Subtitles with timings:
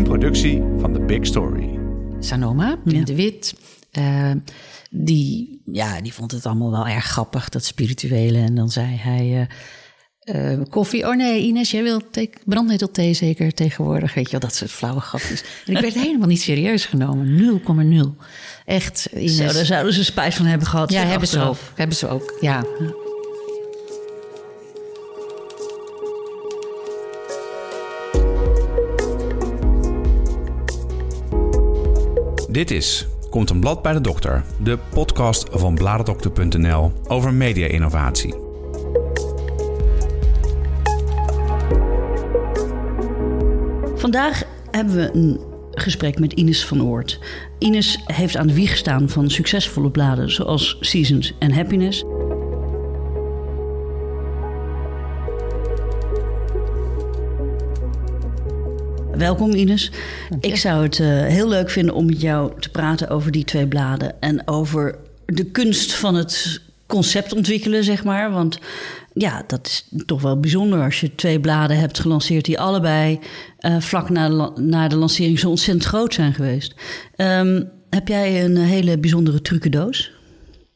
[0.00, 1.78] Een productie van The Big Story.
[2.20, 3.54] Sanoma, Pim de Wit,
[3.90, 4.30] eh,
[4.90, 8.38] die, ja, die vond het allemaal wel erg grappig, dat spirituele.
[8.38, 9.48] En dan zei hij...
[10.20, 14.14] eh, eh, koffie, oh nee, Ines, jij wilt te- brandnetelthee zeker tegenwoordig.
[14.14, 15.44] Weet je wel, dat soort flauwe grapjes.
[15.66, 17.60] En ik werd helemaal niet serieus genomen.
[18.18, 18.24] 0,0.
[18.64, 19.36] Echt, Ines.
[19.36, 20.92] Zo, daar zouden ze spijt van hebben gehad.
[20.92, 21.56] ja, hebben ze ook.
[21.74, 22.64] Hebben ze ook, ja.
[32.60, 38.34] Dit is Komt een blad bij de dokter, de podcast van bladerdokter.nl over media-innovatie.
[43.94, 47.18] Vandaag hebben we een gesprek met Ines van Oort.
[47.58, 52.04] Ines heeft aan de wieg gestaan van succesvolle bladen zoals Seasons en Happiness.
[59.20, 59.90] Welkom Ines.
[60.40, 63.66] Ik zou het eh, heel leuk vinden om met jou te praten over die twee
[63.66, 68.30] bladen en over de kunst van het concept ontwikkelen, zeg maar.
[68.30, 68.58] Want
[69.12, 73.18] ja, dat is toch wel bijzonder als je twee bladen hebt gelanceerd die allebei
[73.58, 76.74] eh, vlak na de, na de lancering zo ontzettend groot zijn geweest.
[77.16, 80.10] Ehm, heb jij een hele bijzondere trucendoos?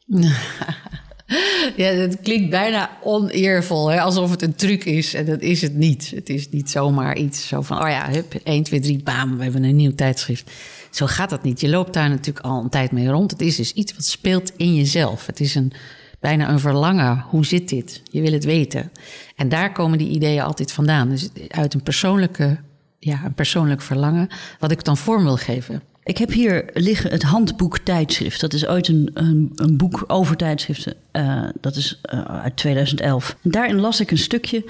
[1.75, 4.01] Ja, het klinkt bijna oneervol, hè?
[4.01, 5.13] alsof het een truc is.
[5.13, 6.11] En dat is het niet.
[6.15, 9.43] Het is niet zomaar iets zo van, oh ja, hup, 1, 2, 3, bam, we
[9.43, 10.51] hebben een nieuw tijdschrift.
[10.91, 11.61] Zo gaat dat niet.
[11.61, 13.31] Je loopt daar natuurlijk al een tijd mee rond.
[13.31, 15.25] Het is dus iets wat speelt in jezelf.
[15.25, 15.71] Het is een,
[16.19, 17.25] bijna een verlangen.
[17.29, 18.01] Hoe zit dit?
[18.11, 18.91] Je wil het weten.
[19.35, 21.09] En daar komen die ideeën altijd vandaan.
[21.09, 22.57] Dus uit een persoonlijke,
[22.99, 24.27] ja, een persoonlijk verlangen,
[24.59, 25.81] wat ik dan vorm wil geven.
[26.05, 28.41] Ik heb hier liggen het handboek tijdschrift.
[28.41, 30.93] Dat is ooit een, een, een boek over tijdschriften.
[31.11, 33.37] Eh, dat is eh, uit 2011.
[33.43, 34.65] En daarin las ik een stukje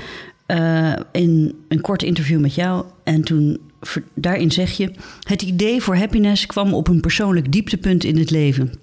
[0.46, 2.86] eh, in een kort interview met jou.
[3.04, 3.60] En toen,
[4.14, 4.92] daarin zeg je...
[5.24, 8.74] Het idee voor happiness kwam op een persoonlijk dieptepunt in het leven.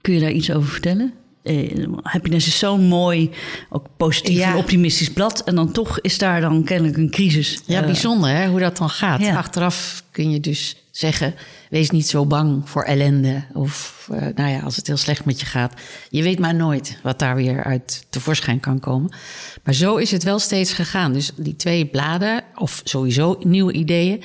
[0.00, 1.12] Kun je daar iets over vertellen?
[1.42, 3.30] Eh, happiness is zo'n mooi,
[3.70, 4.50] ook positief Ja.
[4.52, 5.44] en optimistisch blad.
[5.44, 7.60] En dan toch is daar dan kennelijk een crisis.
[7.66, 9.20] Ja, bijzonder hè, hoe dat dan gaat.
[9.20, 9.36] ja.
[9.36, 11.34] Achteraf kun je dus zeggen,
[11.70, 13.44] wees niet zo bang voor ellende.
[13.52, 15.74] Of eh, nou ja, als het heel slecht met je gaat.
[16.08, 19.14] Je weet maar nooit wat daar weer uit tevoorschijn kan komen.
[19.64, 21.12] Maar zo is het wel steeds gegaan.
[21.12, 24.22] Dus die twee bladen, of sowieso nieuwe ideeën...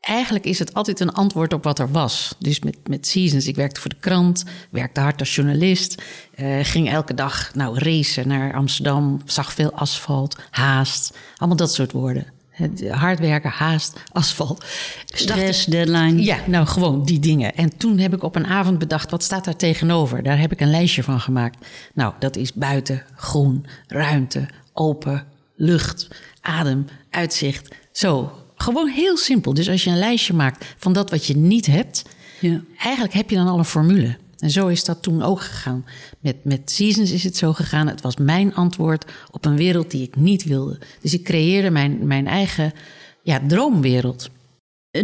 [0.00, 2.34] Eigenlijk is het altijd een antwoord op wat er was.
[2.38, 6.02] Dus met, met Seasons, ik werkte voor de krant, werkte hard als journalist.
[6.34, 11.16] eh, ging elke dag nou racen naar Amsterdam, zag veel asfalt, haast.
[11.36, 12.37] Allemaal dat soort woorden.
[12.58, 14.64] Het, hard werken, haast, asfalt.
[15.06, 16.22] Ik, Stress, deadline.
[16.22, 17.54] ja, nou gewoon die dingen.
[17.54, 20.22] En toen heb ik op een avond bedacht, wat staat daar tegenover?
[20.22, 21.66] Daar heb ik een lijstje van gemaakt.
[21.94, 25.24] Nou, dat is buiten, groen, ruimte, open,
[25.56, 26.08] lucht,
[26.40, 27.74] adem, uitzicht.
[27.92, 29.54] Zo, gewoon heel simpel.
[29.54, 32.02] Dus als je een lijstje maakt van dat wat je niet hebt...
[32.40, 32.60] Ja.
[32.78, 34.16] eigenlijk heb je dan al een formule.
[34.38, 35.84] En zo is dat toen ook gegaan.
[36.20, 37.88] Met, met Seasons is het zo gegaan.
[37.88, 40.78] Het was mijn antwoord op een wereld die ik niet wilde.
[41.00, 42.72] Dus ik creëerde mijn, mijn eigen
[43.22, 44.30] ja, droomwereld.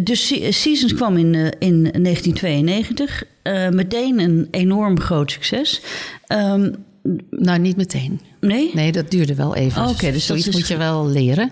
[0.02, 3.24] Dus Se- Seasons kwam in, eh, in 1992.
[3.42, 5.80] eh, meteen een enorm groot succes.
[6.26, 6.72] Ehm,
[7.30, 8.20] Nou, niet meteen.
[8.40, 8.70] nee?
[8.74, 9.82] Nee, dat duurde wel even.
[9.82, 11.50] Oh, oké, dus dat zoiets is- moet je wel leren.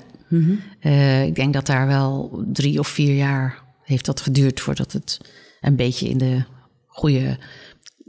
[0.81, 5.21] Eh, ik denk dat daar wel drie of vier jaar heeft dat geduurd voordat het
[5.61, 6.43] een beetje in de
[6.87, 7.39] goede.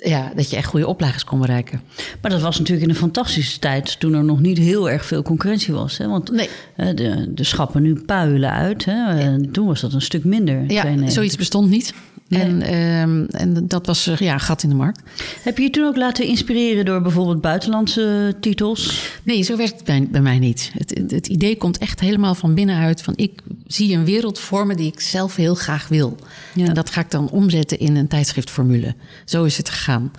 [0.06, 1.82] Ja, dat je echt goede oplages kon bereiken.
[2.22, 5.22] Maar dat was natuurlijk in een fantastische tijd toen er nog niet heel erg veel
[5.22, 5.98] concurrentie was.
[5.98, 6.08] Hè?
[6.08, 6.50] Want Nee.
[6.96, 8.86] de, de schappen nu puilen uit.
[8.86, 9.20] Hè?
[9.20, 10.56] En toen was dat een stuk minder.
[10.62, 11.12] Ja, 92.
[11.12, 11.94] zoiets bestond niet.
[12.30, 15.02] En, ehm, en dat was eh, ja, een gat in de markt.
[15.44, 19.10] Heb je je toen ook laten inspireren door bijvoorbeeld buitenlandse titels?
[19.24, 20.72] Nee, zo werkt het bij, bij mij niet.
[20.78, 23.02] Het, het, het idee komt echt helemaal van binnenuit.
[23.02, 26.18] Van ik zie een wereld vormen die ik zelf heel graag wil.
[26.54, 26.66] Ja.
[26.68, 28.96] En dat ga ik dan omzetten in een tijdschriftformule.
[29.26, 30.12] Zo is het gegaan.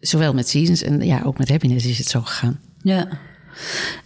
[0.00, 2.60] Zowel met Seasons en ja, ook met Happiness is het zo gegaan.
[2.82, 3.08] Ja.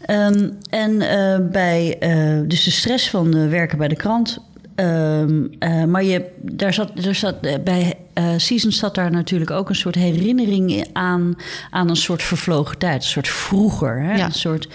[0.01, 4.39] Ehm, en eh, bij eh, dus de stress van werken bij de krant.
[4.79, 9.51] Ehm, eh, maar je, daar zat, daar zat, eh, bij eh Seasons zat daar natuurlijk
[9.51, 11.37] ook een soort herinnering aan,
[11.71, 13.03] aan een soort vervlogen tijd.
[13.03, 14.03] Een soort vroeger.
[14.03, 14.17] Hè?
[14.17, 14.25] Ja.
[14.25, 14.69] Een soort,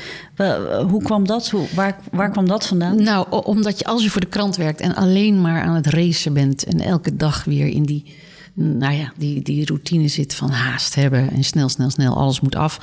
[0.87, 1.49] hoe kwam dat?
[1.49, 3.03] Hoe, waar, waar kwam dat vandaan?
[3.03, 6.33] Nou, omdat je als je voor de krant werkt en alleen maar aan het racen
[6.33, 8.15] bent en elke dag weer in die,
[8.53, 12.55] nou ja, die, die routine zit van haast hebben en snel, snel, snel, alles moet
[12.55, 12.79] af,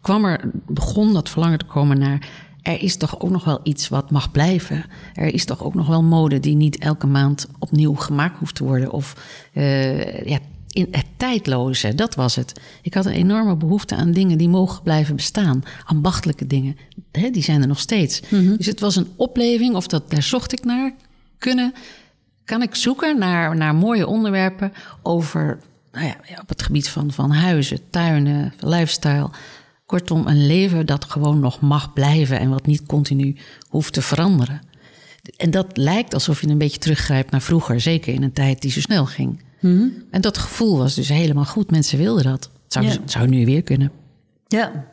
[0.00, 2.28] kwam er, begon dat verlangen te komen naar.
[2.66, 4.84] Er is toch ook nog wel iets wat mag blijven.
[5.14, 8.64] Er is toch ook nog wel mode die niet elke maand opnieuw gemaakt hoeft te
[8.64, 8.92] worden.
[8.92, 9.16] Of
[9.52, 10.38] eh, ja,
[10.72, 12.60] in het tijdloze, dat was het.
[12.82, 15.64] Ik had een enorme behoefte aan dingen die mogen blijven bestaan.
[15.84, 16.76] Ambachtelijke dingen,
[17.12, 18.20] hè, die zijn er nog steeds.
[18.30, 20.92] Dus het was een opleving, of dat, daar zocht ik naar.
[21.38, 21.74] Kunnen,
[22.44, 24.72] kan ik zoeken naar, naar mooie onderwerpen
[25.02, 25.58] over,
[25.92, 29.30] nou ja, op het gebied van, van huizen, tuinen, lifestyle.
[29.86, 33.36] Kortom, een leven dat gewoon nog mag blijven en wat niet continu
[33.68, 34.60] hoeft te veranderen.
[35.36, 38.70] En dat lijkt alsof je een beetje teruggrijpt naar vroeger, zeker in een tijd die
[38.70, 39.42] zo snel ging.
[40.10, 41.70] En dat gevoel was dus helemaal goed.
[41.70, 42.44] Mensen wilden dat.
[42.64, 42.90] Het zou, Ja.
[42.90, 43.92] het zou nu weer kunnen.
[44.48, 44.86] Ja.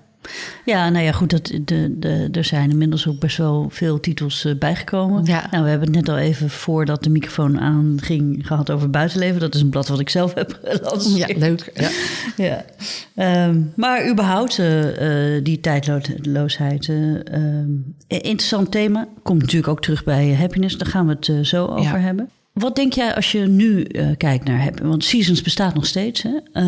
[0.65, 4.45] Ja, nou ja, goed, dat, de, de, er zijn inmiddels ook best wel veel titels
[4.45, 5.25] eh, bijgekomen.
[5.25, 5.47] Ja.
[5.51, 9.39] Nou, we hebben het net al even voordat de microfoon aanging gehad over buitenleven.
[9.39, 11.29] Dat is een blad wat ik zelf heb gelanceerd.
[11.29, 11.71] Ja, leuk.
[11.73, 11.89] Ja.
[12.37, 12.65] Ja.
[13.15, 16.89] Ehm, maar überhaupt, eh, eh, die tijdloosheid.
[16.89, 17.69] eh, ehm,
[18.07, 19.07] interessant thema.
[19.23, 20.77] Komt natuurlijk ook terug bij Happiness.
[20.77, 21.97] Daar gaan we het zo over Ja.
[21.97, 22.29] hebben.
[22.53, 23.83] Wat denk jij als je nu
[24.17, 24.89] kijkt naar Happiness?
[24.89, 26.23] Want Seasons bestaat nog steeds.
[26.23, 26.61] Hè?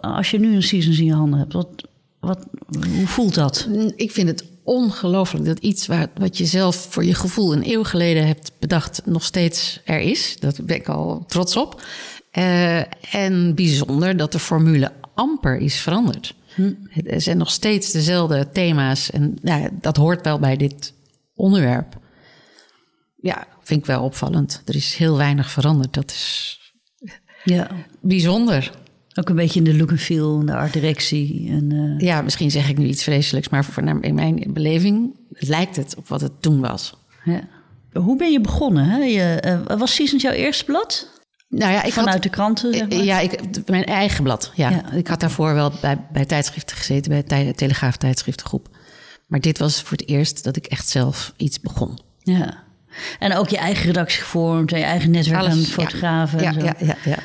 [0.00, 1.68] Als je nu een Seasons in je handen hebt, wat,
[2.26, 2.46] wat,
[2.88, 3.68] hoe voelt dat?
[3.96, 7.84] Ik vind het ongelooflijk dat iets waar, wat je zelf voor je gevoel een eeuw
[7.84, 10.36] geleden hebt bedacht, nog steeds er is.
[10.40, 11.82] Daar ben ik al trots op.
[12.30, 16.34] Eh, en bijzonder dat de formule amper is veranderd.
[16.88, 19.10] Het er zijn nog steeds dezelfde thema's.
[19.10, 20.92] En nou ja, dat hoort wel bij dit
[21.34, 21.98] onderwerp.
[23.20, 24.62] Ja, vind ik wel opvallend.
[24.64, 25.94] Er is heel weinig veranderd.
[25.94, 26.58] Dat is
[27.44, 27.70] Ja.
[28.00, 28.72] bijzonder.
[29.18, 31.48] Ook een beetje in de look and feel, in de art directie.
[31.50, 35.76] En, eh, Ja, misschien zeg ik nu iets vreselijks, maar voor, in mijn beleving lijkt
[35.76, 36.94] het op wat het toen was.
[37.24, 37.40] ja.
[37.92, 38.84] Hoe ben je begonnen?
[38.84, 38.98] Hè?
[38.98, 41.08] Je, eh, was Seasons jouw eerste blad?
[41.48, 43.04] Nou ja, ik Vanuit had, de kranten, zeg maar?
[43.04, 44.52] Ja, ik, mijn eigen blad.
[44.54, 44.70] Ja.
[44.70, 44.92] Ja.
[44.92, 48.68] Ik had daarvoor wel bij, bij tijdschriften gezeten, bij Tij- Telegraaf tijdschriftengroep.
[49.26, 51.98] Maar dit was voor het eerst dat ik echt zelf iets begon.
[52.18, 52.62] Ja.
[53.18, 56.40] En ook je eigen redactie gevormd en je eigen netwerk Alles, aan fotografen.
[56.40, 56.66] Ja, en zo.
[56.66, 57.18] ja, ja, ja.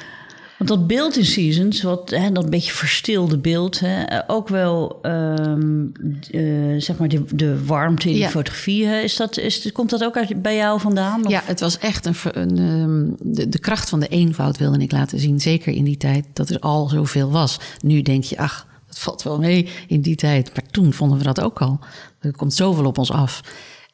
[0.62, 5.00] Want dat beeld in Seasons, wat, hè, dat beetje verstilde beeld, hè, eh, ook wel
[5.02, 5.86] ehm,
[6.32, 8.20] eh, zeg maar de, de warmte in Ja.
[8.22, 11.26] die fotografie, hè, is dat, is, komt dat ook uit, bij jou vandaan?
[11.26, 14.80] Of- Ja, het was echt een, een, ehm, de, de kracht van de eenvoud wilde
[14.80, 15.40] ik laten zien.
[15.40, 17.60] Zeker in die tijd dat er al zoveel was.
[17.84, 20.52] Nu denk je, ach, dat valt wel mee in die tijd.
[20.56, 21.80] Maar toen vonden we dat ook al.
[22.20, 23.42] Er komt zoveel op ons af.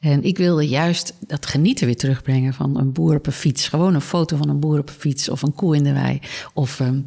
[0.00, 3.68] En ik wilde juist dat genieten weer terugbrengen van een boer op een fiets.
[3.68, 6.20] Gewoon een foto van een boer op een fiets of een koe in de wei.
[6.54, 7.00] Of, ehm,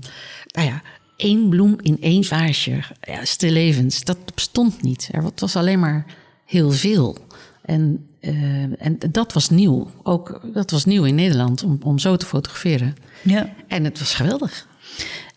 [0.47, 0.81] nou ja,
[1.15, 2.83] één bloem in één vaasje.
[3.01, 5.09] Ja, stillevens, dat bestond niet.
[5.11, 6.05] Er het was alleen maar
[6.45, 7.17] heel veel.
[7.65, 9.91] En, eh, en dat was nieuw.
[10.03, 12.95] Ook dat was nieuw in Nederland om, om zo te fotograferen.
[13.23, 13.53] Ja.
[13.67, 14.67] En het was geweldig.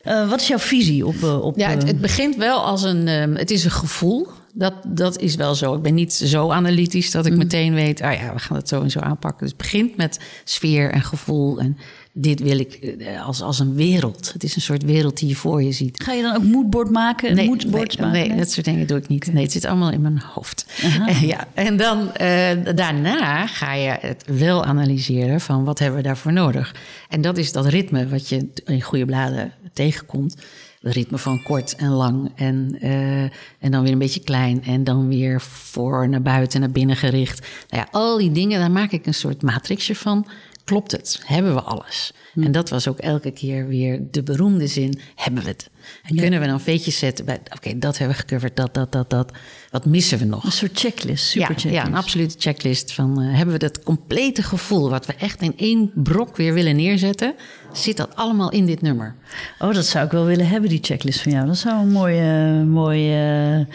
[0.02, 1.22] Eh, wat is jouw visie op...
[1.22, 3.08] eh, op Ja, het, het begint wel als een.
[3.08, 4.26] ehm, het is een gevoel.
[4.56, 5.74] Dat, dat is wel zo.
[5.74, 7.38] Ik ben niet zo analytisch dat ik Mm.
[7.38, 8.00] meteen weet.
[8.02, 9.40] Ah ja, we gaan het zo en zo aanpakken.
[9.40, 11.58] Dus het begint met sfeer en gevoel.
[11.60, 11.76] En
[12.12, 14.32] dit wil ik eh, als, als een wereld.
[14.32, 16.02] Het is een soort wereld die je voor je ziet.
[16.02, 17.34] Ga je dan ook moodboard maken?
[17.34, 18.10] Nee, maken?
[18.10, 19.32] nee, dat soort dingen doe ik niet.
[19.32, 20.66] Nee, het zit allemaal in mijn hoofd.
[20.82, 26.06] Eh, ja, en dan eh, daarna ga je het wel analyseren van wat hebben we
[26.06, 26.74] daarvoor nodig.
[27.08, 30.36] En dat is dat ritme wat je in goede bladen tegenkomt.
[30.84, 33.22] Het ritme van kort en lang en, eh,
[33.58, 37.46] en dan weer een beetje klein en dan weer voor naar buiten, naar binnen gericht.
[37.68, 40.26] Nou ja, al die dingen, daar maak ik een soort matrixje van.
[40.64, 41.22] Klopt het?
[41.24, 42.12] Hebben we alles?
[42.40, 45.70] En dat was ook elke keer weer de beroemde zin: hebben we het?
[46.02, 49.10] En kunnen we dan veetjes zetten bij, oké, dat hebben we gecoverd, dat, dat, dat,
[49.10, 49.32] dat.
[49.70, 50.44] Wat missen we nog?
[50.44, 51.74] Een soort checklist, super Ja, checklist.
[51.76, 55.52] ja, een absolute checklist van eh, hebben we dat complete gevoel wat we echt in
[55.56, 57.34] één brok weer willen neerzetten,
[57.72, 59.14] zit dat allemaal in dit nummer?
[59.58, 61.46] Oh, dat zou ik wel willen hebben, die checklist van jou.
[61.46, 62.64] Dat zou een mooie...
[62.64, 63.66] mooie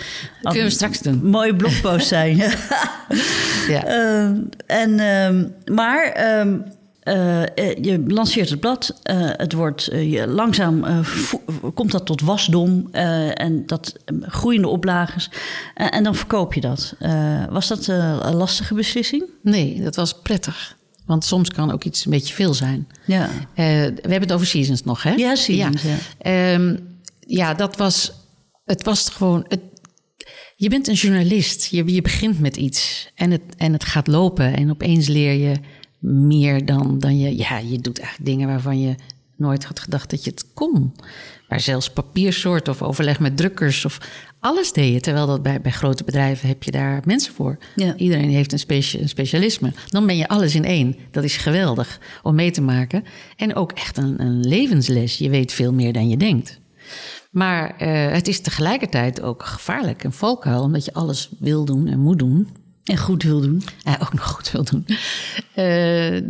[0.41, 1.29] Dat kunnen we straks doen.
[1.29, 2.37] mooie blogpost zijn.
[3.67, 3.83] Ja.
[3.85, 6.57] Ehm, en, ehm, maar ehm,
[7.09, 8.99] eh, eh, je lanceert het blad.
[9.03, 10.85] eh, het wordt je langzaam
[11.73, 15.29] komt dat tot wasdom en dat groeiende oplagers.
[15.75, 16.95] Eh, en dan verkoop je dat.
[17.49, 19.23] Was dat een lastige beslissing?
[19.41, 20.77] Nee, dat was prettig.
[21.05, 22.87] Want soms kan ook iets een beetje veel zijn.
[23.05, 23.29] Ja.
[23.55, 23.61] We
[24.01, 25.11] hebben het over seasons nog, hè?
[25.11, 25.95] Ja, seasons, ja.
[26.17, 26.75] Ehm,
[27.19, 28.11] ja, dat was.
[28.65, 29.45] Het was gewoon.
[29.47, 29.59] Het,
[30.55, 31.65] je bent een journalist.
[31.65, 33.11] Je, je begint met iets.
[33.15, 34.55] En het, en het gaat lopen.
[34.55, 35.55] En opeens leer je
[35.99, 37.37] meer dan, dan je.
[37.37, 38.95] Ja, je doet eigenlijk dingen waarvan je
[39.35, 40.93] nooit had gedacht dat je het kon.
[41.47, 43.97] Maar zelfs papiersoort of overleg met drukkers of
[44.39, 44.99] alles deed je.
[44.99, 47.57] Terwijl dat bij, bij grote bedrijven heb je daar mensen voor.
[47.75, 47.95] Ja.
[47.95, 49.73] Iedereen heeft een, specia- een specialisme.
[49.87, 50.95] Dan ben je alles in één.
[51.11, 53.03] Dat is geweldig om mee te maken.
[53.35, 55.17] En ook echt een, een levensles.
[55.17, 56.59] Je weet veel meer dan je denkt.
[57.31, 61.99] Maar eh, het is tegelijkertijd ook gevaarlijk, een valkuil, omdat je alles wil doen en
[61.99, 62.47] moet doen.
[62.89, 63.61] En goed wil doen.
[63.83, 64.85] Ja, ook nog goed wil doen.
[65.53, 66.21] Eh,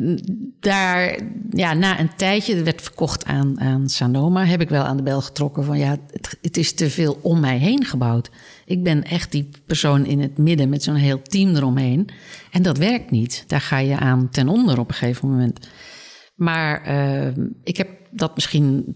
[0.60, 4.98] daar, ja, na een tijdje, het werd verkocht aan, aan Sanoma, heb ik wel aan
[4.98, 5.98] de bel getrokken van ja,
[6.42, 8.30] het, is te veel om mij heen gebouwd.
[8.66, 12.10] Ik ben echt die persoon in het midden met zo'n heel team eromheen.
[12.52, 13.44] En dat werkt niet.
[13.48, 15.68] Daar ga je aan ten onder op een gegeven moment.
[16.36, 18.96] Maar uh, ik heb dat misschien.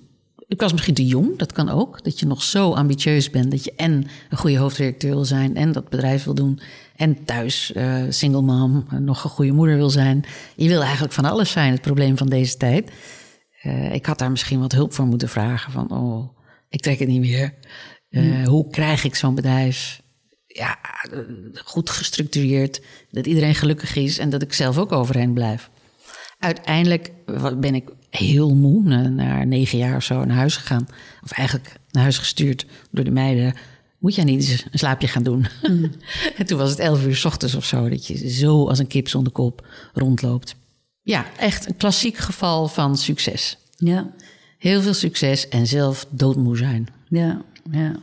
[0.53, 2.03] Ik was misschien te jong, dat kan ook.
[2.03, 5.72] Dat je nog zo ambitieus bent dat je en een goede hoofdredacteur wil zijn en
[5.72, 6.60] dat bedrijf wil doen.
[6.95, 10.25] En thuis uh, single mom, nog een goede moeder wil zijn.
[10.55, 12.91] Je wil eigenlijk van alles zijn, het probleem van deze tijd.
[13.63, 15.72] Uh, ik had daar misschien wat hulp voor moeten vragen.
[15.72, 16.38] Van, oh,
[16.69, 17.53] ik trek het niet meer.
[18.10, 20.01] Uh, Hoe krijg ik zo'n bedrijf
[20.48, 20.77] ja,
[21.63, 22.81] goed gestructureerd?
[23.12, 25.69] Dat iedereen gelukkig is en dat ik zelf ook overeind blijf.
[26.39, 27.12] Uiteindelijk
[27.57, 30.88] ben ik heel moe, na negen jaar of zo, naar huis gegaan.
[31.24, 33.53] Of eigenlijk naar huis gestuurd door de meiden.
[33.98, 35.46] Moet jij niet eens een slaapje gaan doen?
[35.62, 35.91] Mm.
[36.38, 38.88] en toen was het elf uur s ochtends of zo, dat je zo als een
[38.88, 40.55] kip zonder kop rondloopt.
[41.01, 43.58] Ja, echt een klassiek geval van succes.
[43.77, 44.12] Ja.
[44.58, 46.88] Heel veel succes en zelf doodmoe zijn.
[47.08, 47.41] Ja,
[47.72, 47.96] ja.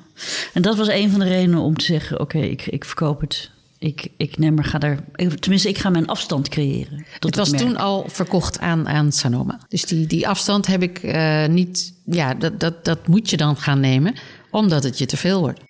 [0.53, 3.51] En dat was een van de redenen om te zeggen: oké, ik, ik verkoop het.
[3.81, 4.99] Ik, ik neem er, ga daar.
[5.39, 7.05] Tenminste, ik ga mijn afstand creëren.
[7.19, 9.61] Het was toen al verkocht aan, aan Sanoma.
[9.69, 11.95] Dus die, die afstand heb ik uh, niet.
[12.05, 14.15] Ja, dat, dat, dat moet je dan gaan nemen,
[14.51, 15.61] omdat het je te veel wordt.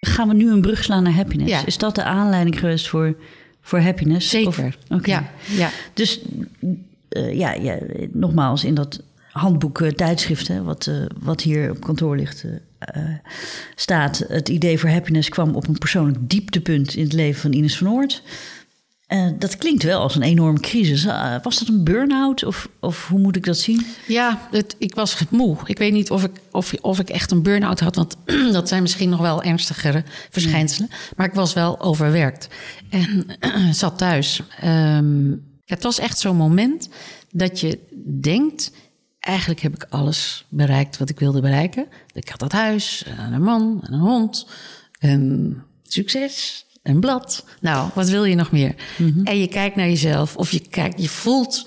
[0.00, 1.52] Gaan we nu een brug slaan naar happiness?
[1.52, 1.66] Ja.
[1.66, 3.16] Is dat de aanleiding geweest voor,
[3.60, 4.30] voor happiness?
[4.30, 4.76] Zeker.
[4.88, 5.70] Of, ja, ja.
[5.94, 6.20] Dus
[7.10, 7.78] uh, ja, ja,
[8.12, 9.02] nogmaals, in dat
[9.38, 12.44] handboek uh, tijdschriften, wat, uh, wat hier op kantoor ligt,
[13.74, 14.24] staat...
[14.28, 16.94] het idee voor happiness kwam op een persoonlijk dieptepunt...
[16.94, 18.22] in het leven van Ines van Oort.
[19.38, 21.04] dat klinkt wel als een enorme crisis.
[21.42, 23.86] was dat een burn-out of, of hoe moet ik dat zien?
[24.06, 25.56] Ja, het, ik was moe.
[25.64, 27.96] Ik weet niet of ik, of, of ik echt een burn-out had...
[27.96, 28.16] want
[28.52, 30.90] dat zijn misschien nog wel ernstigere verschijnselen.
[31.16, 32.48] Maar ik was wel overwerkt
[32.90, 33.26] en
[33.74, 34.42] zat thuis...
[34.64, 36.88] Um, het was echt zo'n moment
[37.30, 37.78] dat je
[38.20, 38.72] denkt:
[39.26, 41.86] eigenlijk heb ik alles bereikt wat ik wilde bereiken.
[42.12, 44.46] Ik had dat huis, een man, een hond,
[44.98, 47.44] een succes, een blad.
[47.60, 48.74] Nou, wat wil je nog meer?
[48.96, 49.24] Mm-hmm.
[49.26, 51.66] En je kijkt naar jezelf of je kijkt, je voelt.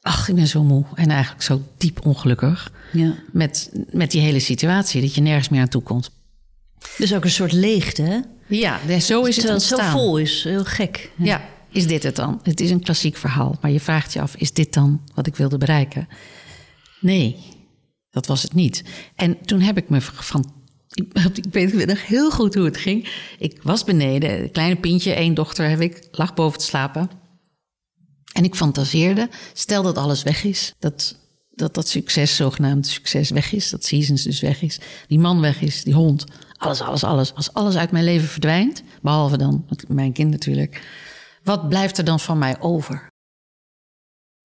[0.00, 3.14] Ach, ik ben zo moe en eigenlijk zo diep ongelukkig ja.
[3.32, 6.10] met, met die hele situatie, dat je nergens meer aan toe komt.
[6.98, 8.18] Dus ook een soort leegte, hè?
[8.48, 9.78] Ja, zo is het ontstaan.
[9.80, 11.10] het zo vol is, heel gek.
[11.16, 11.40] ja
[11.76, 12.40] is dit het dan?
[12.42, 15.36] Het is een klassiek verhaal, maar je vraagt je af: is dit dan wat ik
[15.36, 16.08] wilde bereiken?
[17.00, 17.36] Nee,
[18.10, 18.84] dat was het niet.
[19.14, 20.54] En toen heb ik me van.
[21.34, 23.08] Ik weet nog heel goed hoe het ging.
[23.38, 27.10] Ik was beneden, een kleine pintje, één dochter heb ik, lag boven te slapen.
[28.32, 31.16] En ik fantaseerde, stel dat alles weg is, dat
[31.56, 35.60] dat, dat succes, zogenaamd succes, weg is, dat Seasons dus weg is, die man weg
[35.60, 36.24] is, die hond,
[36.56, 37.34] alles, alles, alles.
[37.34, 40.82] Als alles uit mijn leven verdwijnt, behalve dan mijn kind natuurlijk,
[41.42, 43.06] wat blijft er dan van mij over?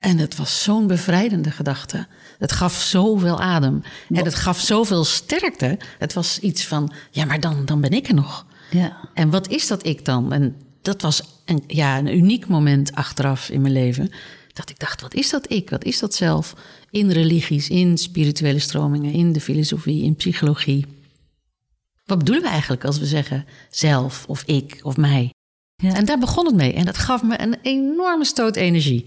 [0.02, 2.08] En het was zo'n bevrijdende gedachte.
[2.38, 3.84] Het gaf zoveel adem.
[4.10, 5.78] En het gaf zoveel sterkte.
[6.00, 8.46] Het was iets van, ja, maar dan, dan ben ik er nog.
[8.72, 8.98] Ja.
[9.14, 10.34] En wat is dat ik dan?
[10.34, 14.12] En dat was een, ja, een uniek moment achteraf in mijn leven.
[14.54, 15.70] Dat ik dacht, wat is dat ik?
[15.70, 16.54] Wat is dat zelf?
[16.90, 20.86] In religies, in spirituele stromingen, in de filosofie, in psychologie.
[22.06, 25.34] Wat bedoelen we eigenlijk als we zeggen zelf of ik of mij?
[25.76, 25.94] Ja.
[25.94, 26.74] En daar begon het mee.
[26.74, 29.06] En dat gaf me een enorme stoot energie.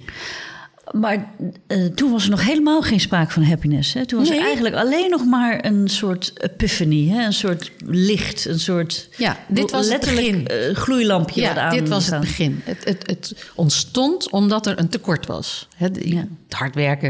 [0.90, 1.34] Maar
[1.68, 3.92] uh, toen was er nog helemaal geen sprake van happiness.
[3.92, 4.06] Hè?
[4.06, 4.38] Toen was Nee.
[4.38, 7.24] er eigenlijk alleen nog maar een soort epiphany, hè?
[7.24, 10.68] een soort licht, een soort Ja, dit was het letterlijk begin.
[10.68, 11.40] eh, gloeilampje.
[11.40, 12.60] Ja, aan dit was het begin.
[12.64, 15.68] Het, het, het ontstond omdat er een tekort was.
[15.76, 16.26] Het, Ja.
[16.44, 17.08] het hard werken,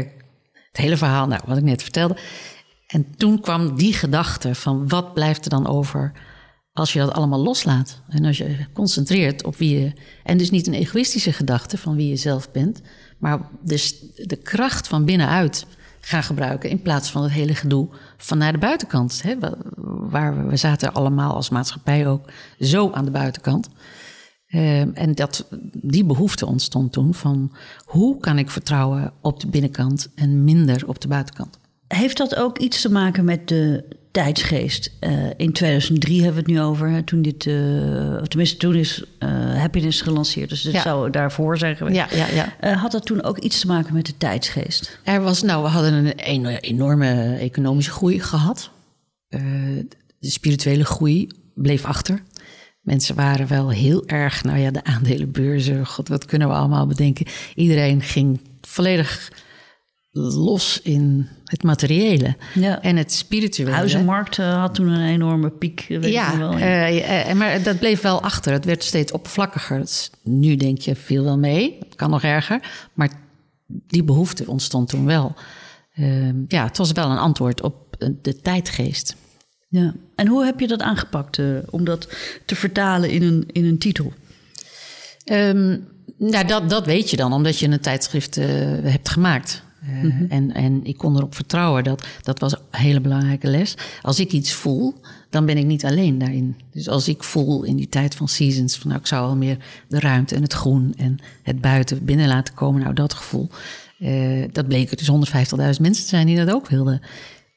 [0.71, 2.15] het hele verhaal, nou, wat ik net vertelde.
[2.87, 6.11] En toen kwam die gedachte van wat blijft er dan over
[6.73, 8.01] als je dat allemaal loslaat.
[8.09, 9.91] En als je concentreert op wie je...
[10.23, 12.81] En dus niet een egoïstische gedachte van wie je zelf bent...
[13.17, 15.65] maar dus de kracht van binnenuit
[15.99, 16.69] gaan gebruiken...
[16.69, 19.21] in plaats van het hele gedoe van naar de buitenkant.
[19.23, 19.57] Hè, wa-
[20.09, 23.69] waar we, we zaten allemaal als maatschappij ook zo aan de buitenkant...
[24.45, 27.55] Ehm, en dat, die behoefte ontstond toen van
[27.85, 31.59] hoe kan ik vertrouwen op de binnenkant en minder op de buitenkant.
[31.95, 34.91] Heeft dat ook iets te maken met de tijdsgeest?
[34.99, 38.75] Eh, in 2003 hebben we het nu over, hè, toen dit, eh, of tenminste toen
[38.75, 40.81] is eh, Happiness gelanceerd, dus dit Ja.
[40.81, 41.95] zou daarvoor zijn geweest.
[41.95, 42.55] Ja, ja, ja.
[42.59, 44.99] Eh, had dat toen ook iets te maken met de tijdsgeest?
[45.03, 48.69] Er was, nou, we hadden een eno- enorme economische groei gehad.
[49.27, 49.41] Eh,
[50.19, 52.23] de spirituele groei bleef achter.
[52.81, 57.25] Mensen waren wel heel erg, nou ja, de aandelenbeurzen, god, wat kunnen we allemaal bedenken.
[57.55, 59.31] Iedereen ging volledig
[60.11, 62.81] los in het materiële Ja.
[62.81, 63.71] en het spirituele.
[63.75, 66.53] Huizenmarkt eh, had toen een enorme piek, weet ja, wel.
[66.53, 68.51] eh, eh, maar dat bleef wel achter.
[68.53, 69.79] Het werd steeds oppervlakkiger.
[69.79, 71.77] Is- nu denk je, viel wel mee.
[71.95, 72.59] Kan nog erger.
[72.93, 73.09] Maar
[73.67, 75.35] die behoefte ontstond toen wel.
[75.95, 79.15] Ehm, ja, het was wel een antwoord op de tijdgeest.
[79.67, 79.93] Ja.
[80.15, 82.07] En hoe heb je dat aangepakt om dat
[82.45, 84.13] te vertalen in een, in een titel?
[85.23, 85.77] Ehm,
[86.17, 88.35] Nou, dat, dat weet je dan, omdat je een tijdschrift
[88.83, 89.63] hebt gemaakt.
[89.89, 90.25] Uh, mm -hmm.
[90.29, 91.83] en, en ik kon erop vertrouwen.
[91.83, 93.77] Dat, dat was een hele belangrijke les.
[94.01, 94.93] Als ik iets voel,
[95.29, 96.55] dan ben ik niet alleen daarin.
[96.71, 98.77] Dus als ik voel in die tijd van seasons...
[98.77, 100.93] van nou, ik zou wel meer de ruimte en het groen...
[100.97, 103.49] en het buiten binnen laten komen, nou dat gevoel...
[103.99, 107.01] Uh, dat bleken dus 150.000 mensen te zijn die dat ook wilden.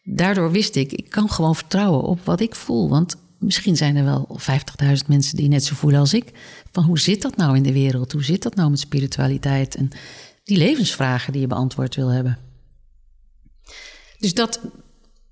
[0.05, 2.89] Daardoor wist ik, ik kan gewoon vertrouwen op wat ik voel.
[2.89, 4.39] Want misschien zijn er wel
[4.85, 6.33] 50.000 mensen die net zo voelen als ik.
[6.73, 8.13] Van hoe zit dat nou in de wereld?
[8.13, 9.75] Hoe zit dat nou met spiritualiteit?
[9.75, 9.91] En
[10.49, 12.39] die levensvragen die je beantwoord wil hebben.
[14.19, 14.61] Dus dat,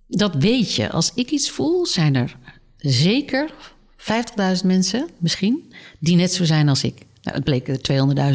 [0.07, 0.91] dat weet je.
[0.91, 2.37] Als ik iets voel, zijn er
[2.77, 3.51] zeker
[3.99, 4.07] 50.000
[4.65, 6.95] mensen, misschien, die net zo zijn als ik.
[7.23, 7.77] Nou, het bleek er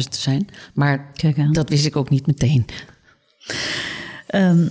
[0.02, 1.12] 200.000 te zijn, maar
[1.52, 2.66] dat wist ik ook niet meteen.
[4.34, 4.70] Um,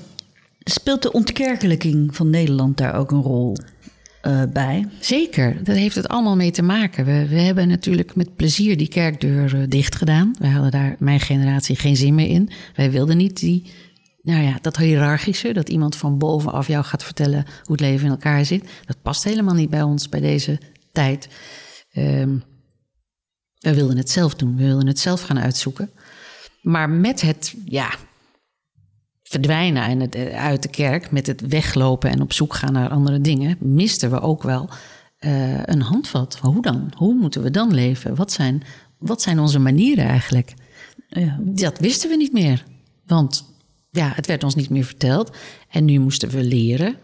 [0.60, 3.58] speelt de ontkerkelijking van Nederland daar ook een rol
[4.28, 4.88] uh, bij?
[5.00, 7.06] Zeker, dat heeft het allemaal mee te maken.
[7.06, 10.36] We, we hebben natuurlijk met plezier die kerkdeur uh, dicht gedaan.
[10.40, 12.50] Wij hadden daar, mijn generatie, geen zin meer in.
[12.75, 13.72] Wij wilden niet die,
[14.22, 18.12] nou ja, dat hiërarchische, dat iemand van bovenaf jou gaat vertellen hoe het leven in
[18.12, 18.70] elkaar zit.
[18.86, 20.60] Dat past helemaal niet bij ons, bij deze
[20.92, 21.28] tijd.
[21.94, 22.44] Um,
[23.60, 25.90] we wilden het zelf doen, we wilden het zelf gaan uitzoeken.
[26.62, 27.90] Maar met het, ja,
[29.32, 33.22] verdwijnen en het, uit de kerk, met het weglopen en op zoek gaan naar andere
[33.22, 34.70] dingen, misten we ook wel
[35.20, 36.38] uh, een handvat.
[36.42, 36.92] Hoe dan?
[36.96, 38.16] Hoe moeten we dan leven?
[38.16, 38.64] Wat zijn,
[38.98, 40.54] wat zijn onze manieren eigenlijk?
[41.08, 41.40] Ja.
[41.42, 42.66] Dat wisten we niet meer.
[43.06, 43.46] Want
[43.90, 45.38] ja, het werd ons niet meer verteld.
[45.70, 46.96] En nu moesten we leren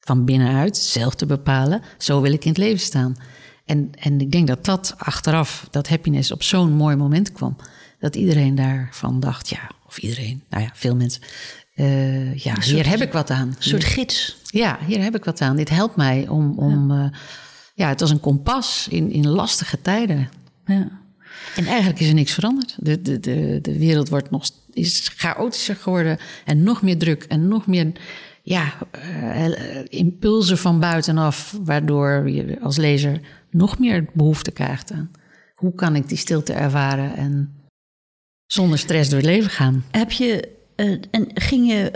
[0.00, 3.16] van binnenuit zelf te bepalen: zo wil ik in het leven staan.
[3.64, 7.56] En, en ik denk dat dat achteraf, dat happiness op zo'n mooi moment kwam.
[7.98, 11.22] Dat iedereen daarvan dacht, ja, of iedereen, nou ja, veel mensen.
[11.76, 13.48] Uh, ja, soort, hier heb ik wat aan.
[13.48, 14.36] Een soort gids.
[14.44, 15.56] Ja, hier heb ik wat aan.
[15.56, 17.04] Dit helpt mij om, om ja.
[17.04, 17.10] Uh,
[17.74, 20.28] ja, het was een kompas in, in lastige tijden.
[20.64, 21.02] Ja.
[21.56, 22.76] En eigenlijk is er niks veranderd.
[22.78, 27.48] De, de, de, de wereld wordt nog, is chaotischer geworden en nog meer druk en
[27.48, 27.92] nog meer
[28.42, 28.72] ja,
[29.10, 29.48] uh,
[29.88, 35.10] impulsen van buitenaf, waardoor je als lezer nog meer behoefte krijgt aan
[35.54, 37.54] hoe kan ik die stilte ervaren en
[38.54, 39.84] zonder stress door het leven gaan.
[39.90, 41.92] Heb je, uh, en ging je,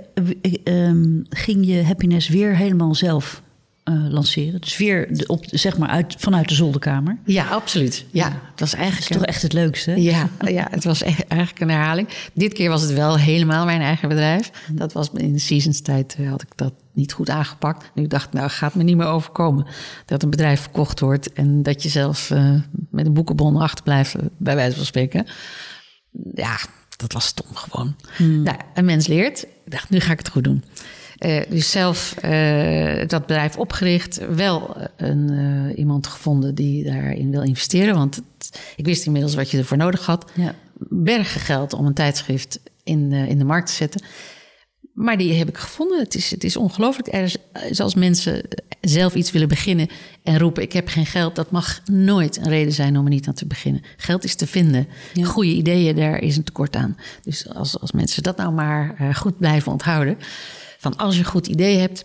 [0.64, 3.42] uh, um, ging je happiness weer helemaal zelf
[3.84, 4.60] uh, lanceren?
[4.60, 7.18] Dus weer de, op, zeg maar uit, vanuit de zolderkamer?
[7.24, 8.04] Ja, absoluut.
[8.10, 9.02] Ja, het was eigenlijk.
[9.02, 10.02] Dat is toch echt het leukste?
[10.02, 12.08] Ja, ja het was echt, eigenlijk een herhaling.
[12.32, 14.50] Dit keer was het wel helemaal mijn eigen bedrijf.
[14.72, 17.90] Dat was in de seasons tijd had ik dat niet goed aangepakt.
[17.94, 19.66] Nu dacht ik, nou gaat me niet meer overkomen
[20.06, 22.54] dat een bedrijf verkocht wordt en dat je zelf uh,
[22.90, 25.26] met een boekenbon achterblijft, bij wijze van spreken.
[26.34, 26.58] Ja,
[26.96, 27.96] dat was stom gewoon.
[28.16, 28.42] Hmm.
[28.42, 29.42] Nou, een mens leert.
[29.42, 30.64] Ik dacht, nu ga ik het goed doen.
[31.18, 34.20] Uh, dus zelf uh, dat bedrijf opgericht.
[34.34, 37.94] Wel een, uh, iemand gevonden die daarin wil investeren.
[37.94, 40.30] Want het, ik wist inmiddels wat je ervoor nodig had.
[40.34, 40.54] Ja.
[40.78, 44.02] Bergen geld om een tijdschrift in, in de markt te zetten.
[44.98, 45.98] Maar die heb ik gevonden.
[45.98, 47.12] Het is, het is ongelooflijk.
[47.12, 47.36] Er
[47.68, 48.42] is, als mensen
[48.80, 49.88] zelf iets willen beginnen
[50.22, 51.34] en roepen: Ik heb geen geld.
[51.34, 53.82] Dat mag nooit een reden zijn om er niet aan te beginnen.
[53.96, 54.88] Geld is te vinden.
[55.14, 55.24] Ja.
[55.24, 56.96] Goede ideeën, daar is een tekort aan.
[57.22, 60.18] Dus als, als mensen dat nou maar uh, goed blijven onthouden.
[60.78, 62.04] Van als je een goed idee hebt,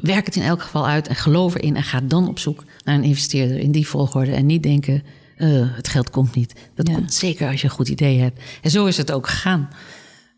[0.00, 1.76] werk het in elk geval uit en geloof erin.
[1.76, 4.32] En ga dan op zoek naar een investeerder in die volgorde.
[4.32, 5.02] En niet denken:
[5.36, 6.54] uh, Het geld komt niet.
[6.74, 6.94] Dat ja.
[6.94, 8.40] komt zeker als je een goed idee hebt.
[8.62, 9.68] En zo is het ook gegaan.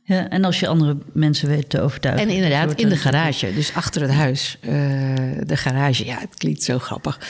[0.05, 2.29] Ja, en als je andere mensen weet te overtuigen.
[2.29, 4.59] En inderdaad, in de garage, dus achter het huis.
[4.61, 4.71] Uh,
[5.47, 7.21] de garage, ja, het klinkt zo grappig.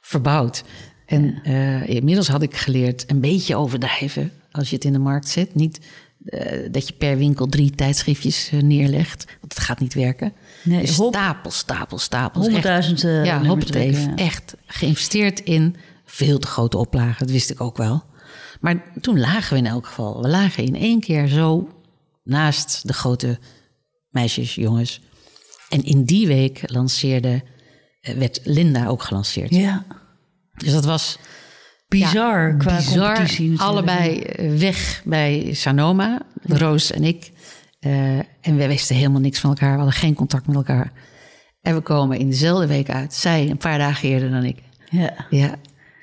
[0.00, 0.64] Verbouwd.
[1.06, 5.28] En uh, inmiddels had ik geleerd een beetje overdrijven als je het in de markt
[5.28, 5.54] zet.
[5.54, 5.80] Niet
[6.24, 10.32] uh, dat je per winkel drie tijdschriftjes neerlegt, want het gaat niet werken.
[10.62, 12.44] Nee, dus stapels, stapels, stapels.
[12.44, 13.92] Honderdduizend Ja, hoppatee.
[13.92, 14.14] Ja.
[14.14, 18.02] Echt geïnvesteerd in veel te grote oplagen, dat wist ik ook wel.
[18.60, 20.22] Maar toen lagen we in elk geval.
[20.22, 21.68] We lagen in één keer zo
[22.30, 23.38] naast de grote
[24.08, 25.00] meisjes, jongens.
[25.68, 27.42] En in die week lanceerde,
[28.00, 29.50] werd Linda ook gelanceerd.
[29.50, 29.84] Ja.
[30.54, 31.18] Dus dat was
[31.88, 33.60] bizar ja, qua bizar, competitie.
[33.60, 34.22] Allebei
[34.58, 37.32] weg bij Sanoma, Roos en ik.
[37.80, 39.70] Uh, en we wisten helemaal niks van elkaar.
[39.70, 40.92] We hadden geen contact met elkaar.
[41.62, 43.14] En we komen in dezelfde week uit.
[43.14, 44.62] Zij een paar dagen eerder dan ik.
[44.90, 45.26] Ja.
[45.30, 45.54] ja.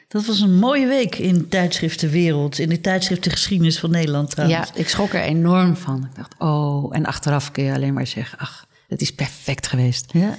[0.08, 4.70] Dat was een mooie week in de tijdschriftenwereld, in de tijdschriftengeschiedenis van Nederland trouwens.
[4.74, 6.04] Ja, ik schrok er enorm van.
[6.04, 10.06] Ik dacht, oh, en achteraf kun je alleen maar zeggen, ach, het is perfect geweest.
[10.13, 10.38] Ja.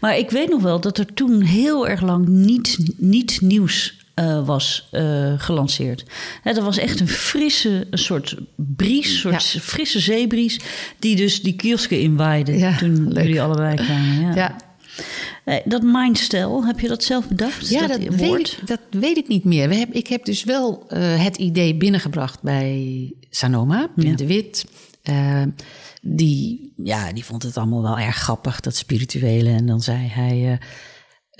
[0.00, 4.46] Maar ik weet nog wel dat er toen heel erg lang niet, niet nieuws uh,
[4.46, 6.04] was uh, gelanceerd.
[6.42, 9.60] Hè, dat was echt een frisse, een soort bries, een soort ja.
[9.60, 10.60] frisse zeebries,
[10.98, 13.24] die dus die kiosken inwaaide ja, toen leuk.
[13.24, 14.20] jullie allebei kwamen.
[14.20, 14.34] Ja.
[14.34, 14.56] ja.
[15.44, 17.68] Hey, dat mindstel, heb je dat zelf bedacht?
[17.68, 19.68] Ja, dat, weet, ik, dat weet ik niet meer.
[19.68, 24.14] We heb, ik heb dus wel uh, het idee binnengebracht bij Sanoma, ja.
[24.14, 24.64] de Wit.
[25.10, 25.42] Uh,
[26.02, 29.50] die, ja, die vond het allemaal wel erg grappig, dat spirituele.
[29.50, 30.58] En dan zei hij...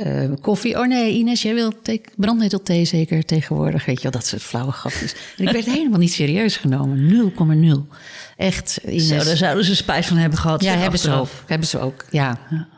[0.06, 0.78] Uh, koffie.
[0.78, 1.76] Oh nee, Ines, jij wilt
[2.16, 3.84] brandnetelthee zeker tegenwoordig.
[3.84, 5.14] Weet je wel, dat soort flauwe grapjes.
[5.36, 7.32] En ik werd helemaal niet serieus genomen.
[7.90, 7.96] 0,0.
[8.36, 8.80] Echt.
[8.86, 9.08] Ines.
[9.08, 10.62] Zo, daar zouden ze spijt van hebben gehad.
[10.62, 12.04] Ja, hebben ze, ook, hebben ze ook.
[12.10, 12.38] Ja.
[12.50, 12.68] ja.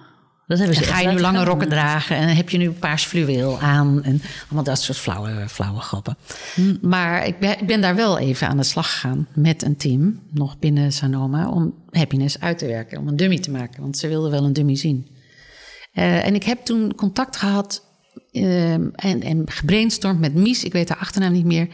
[0.46, 3.04] Dat hebben ze en ga je nu lange rokken dragen en heb je nu paars
[3.04, 6.16] fluweel aan en allemaal dat soort flauwe, flauwe grappen.
[6.54, 6.76] Hm.
[6.80, 10.20] Maar ik ben, ik ben daar wel even aan de slag gegaan met een team,
[10.30, 14.08] nog binnen Sanoma, om happiness uit te werken, om een dummy te maken, want ze
[14.08, 15.06] wilden wel een dummy zien.
[15.94, 17.82] Uh, en ik heb toen contact gehad
[18.32, 21.68] uh, en, en gebrainstormd met Mies, ik weet haar achternaam niet meer.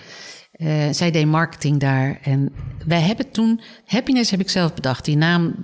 [0.57, 2.18] Uh, zij deed marketing daar.
[2.22, 2.52] En
[2.87, 5.04] wij hebben toen, happiness heb ik zelf bedacht.
[5.04, 5.54] Die naam,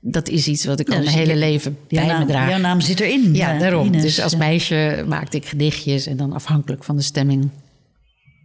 [0.00, 2.48] dat is iets wat ik Ja, al dus mijn hele je- leven bij me draag.
[2.48, 3.34] jouw naam zit erin.
[3.34, 3.86] Ja, daarom.
[3.86, 4.38] Ines, dus als ja.
[4.38, 7.48] meisje maakte ik gedichtjes en dan afhankelijk van de stemming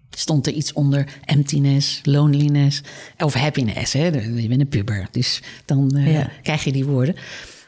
[0.09, 2.81] stond er iets onder emptiness, loneliness
[3.17, 3.93] of happiness.
[3.93, 4.05] Hè?
[4.05, 7.15] Je bent een puber, dus dan eh, krijg je die woorden.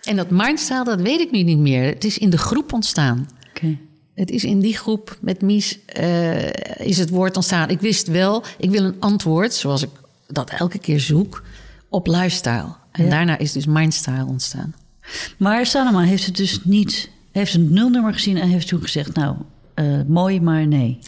[0.03, 1.83] En dat mindstyle, dat weet ik nu niet meer.
[1.83, 3.29] Het is in de groep ontstaan.
[3.49, 3.77] Oké.
[4.15, 6.49] Het is in die groep met Mies eh,
[6.87, 7.69] is het woord ontstaan.
[7.69, 9.89] Ik wist wel, ik wil een antwoord, zoals ik
[10.27, 11.43] dat elke keer zoek,
[11.89, 12.75] op lifestyle.
[12.95, 13.09] En Ja.
[13.09, 14.75] daarna is dus mindstyle ontstaan.
[15.37, 17.09] Maar Sanoma heeft het dus niet...
[17.31, 19.13] Heeft een nulnummer gezien en heeft toen gezegd...
[19.13, 19.35] Nou,
[19.73, 20.99] eh, mooi, maar nee.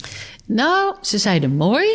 [0.45, 1.85] Nou, ze zeiden mooi.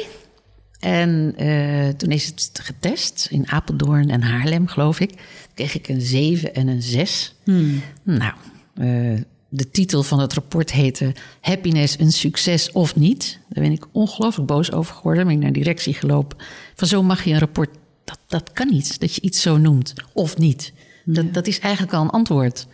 [0.80, 5.08] En eh, toen is het getest in Apeldoorn en Haarlem, geloof ik.
[5.10, 7.34] Toen kreeg ik een 7 en een 6.
[8.02, 8.32] Nou,
[8.74, 13.38] eh, de titel van het rapport heette Happiness een succes of niet.
[13.48, 15.24] Daar ben ik ongelooflijk boos over geworden.
[15.24, 16.38] Ben ik naar de directie gelopen.
[16.74, 17.70] Van zo mag je een rapport...
[18.04, 19.92] Dat, dat kan niet, dat je iets zo noemt.
[20.12, 20.72] Of niet.
[21.04, 22.66] Dat, dat is eigenlijk al een antwoord.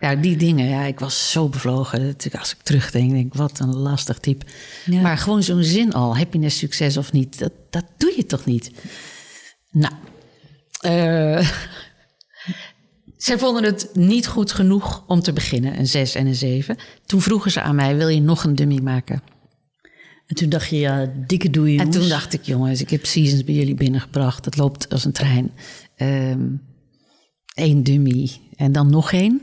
[0.00, 2.16] Ja, die dingen, ja, ik was zo bevlogen.
[2.38, 4.46] Als ik terugdenk, denk ik, wat een lastig type.
[4.84, 5.00] Ja.
[5.00, 8.70] Maar gewoon zo'n zin al, happiness, succes of niet, dat, dat doe je toch niet?
[9.70, 9.94] Nou,
[10.80, 11.48] eh,
[13.16, 16.76] zij vonden het niet goed genoeg om te beginnen, een 6 en een 7.
[17.06, 19.22] Toen vroegen ze aan mij, wil je nog een dummy maken?
[20.28, 21.96] En toen dacht je, ja, dikke doei En jongens.
[21.96, 24.44] toen dacht ik, jongens, ik heb Seasons bij jullie binnengebracht.
[24.44, 25.50] Het loopt als een trein.
[27.54, 29.42] Eén dummy en dan nog één.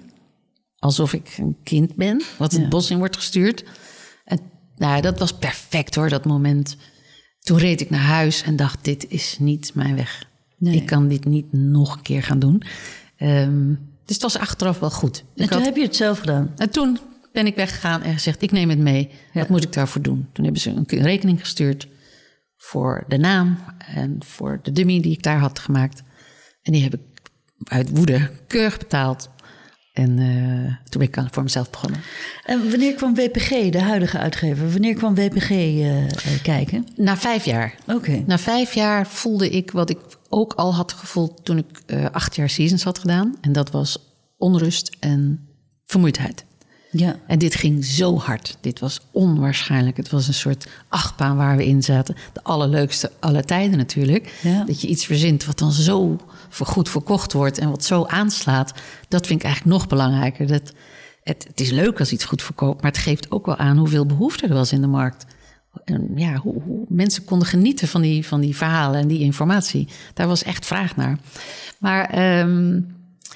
[0.77, 2.67] Alsof ik een kind ben, wat het Ja.
[2.67, 3.63] bos in wordt gestuurd.
[4.25, 4.39] En
[4.77, 6.75] nou, dat was perfect hoor, dat moment.
[7.39, 10.27] Toen reed ik naar huis en dacht, dit is niet mijn weg.
[10.57, 10.75] Nee.
[10.75, 12.61] Ik kan dit niet nog een keer gaan doen.
[13.17, 13.67] Ehm,
[14.05, 15.17] dus het was achteraf wel goed.
[15.35, 16.51] En Ik toen had- heb je het zelf gedaan.
[16.55, 16.99] en toen
[17.35, 19.09] ben ik weggegaan en gezegd: Ik neem het mee.
[19.31, 19.39] Ja.
[19.39, 20.29] Wat moet ik daarvoor doen?
[20.33, 21.87] Toen hebben ze een rekening gestuurd
[22.57, 23.57] voor de naam
[23.95, 26.03] en voor de dummy die ik daar had gemaakt.
[26.61, 27.01] En die heb ik
[27.63, 29.29] uit woede keurig betaald.
[29.93, 31.99] En eh, toen ben ik voor mezelf begonnen.
[32.45, 36.87] En wanneer kwam WPG, de huidige uitgever, wanneer kwam WPG eh, kijken?
[36.95, 37.75] Na vijf jaar.
[37.87, 38.23] Oké.
[38.25, 42.35] Na vijf jaar voelde ik wat ik ook al had gevoeld toen ik eh, acht
[42.35, 43.35] jaar seasons had gedaan.
[43.41, 43.97] En dat was
[44.37, 45.49] onrust en
[45.85, 46.45] vermoeidheid.
[46.97, 47.15] Ja.
[47.27, 48.58] En dit ging zo hard.
[48.62, 49.97] Dit was onwaarschijnlijk.
[49.97, 52.15] Het was een soort achtbaan waar we in zaten.
[52.34, 54.39] De allerleukste aller tijden natuurlijk.
[54.41, 54.63] Ja.
[54.63, 56.19] Dat je iets verzint wat dan zo
[56.63, 58.73] goed verkocht wordt en wat zo aanslaat.
[59.08, 60.47] Dat vind ik eigenlijk nog belangrijker.
[60.47, 60.73] Dat
[61.23, 64.05] het, het is leuk als iets goed verkoopt, maar het geeft ook wel aan hoeveel
[64.05, 65.25] behoefte er was in de markt.
[65.86, 69.88] En ja, hoe, hoe mensen konden genieten van die, van die verhalen en die informatie.
[70.13, 71.17] Daar was echt vraag naar.
[71.79, 72.81] Maar ehm,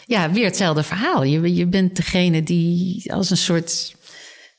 [0.10, 1.24] ja, weer hetzelfde verhaal.
[1.24, 3.96] Je, je bent degene die als een soort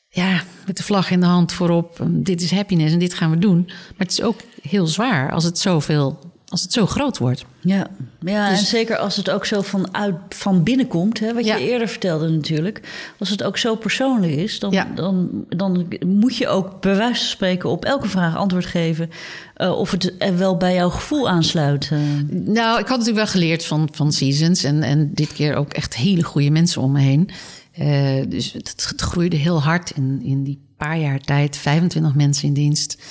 [0.09, 1.99] ja, met de vlag in de hand voorop.
[1.99, 3.63] um, Dit is happiness en dit gaan we doen.
[3.67, 7.45] Maar het is ook heel zwaar als het zoveel, als het zo groot wordt.
[7.61, 7.87] Ja,
[8.19, 11.45] ja Dus- en zeker als het ook zo van, uit, van binnen komt, hè, wat
[11.45, 11.55] Ja.
[11.55, 12.81] je eerder vertelde natuurlijk.
[13.19, 14.87] Als het ook zo persoonlijk is, dan, Ja.
[14.95, 19.09] dan, dan moet je ook bij wijze van spreken op elke vraag antwoord geven.
[19.55, 21.89] eh, of het wel bij jouw gevoel aansluit.
[21.91, 21.97] eh.
[22.29, 24.63] Nou, ik had natuurlijk wel geleerd van, van Seasons.
[24.63, 27.29] En, en dit keer ook echt hele goede mensen om me heen.
[27.71, 31.57] Eh, dus het, het groeide heel hard in, in die paar jaar tijd.
[31.57, 33.01] 25 mensen in dienst.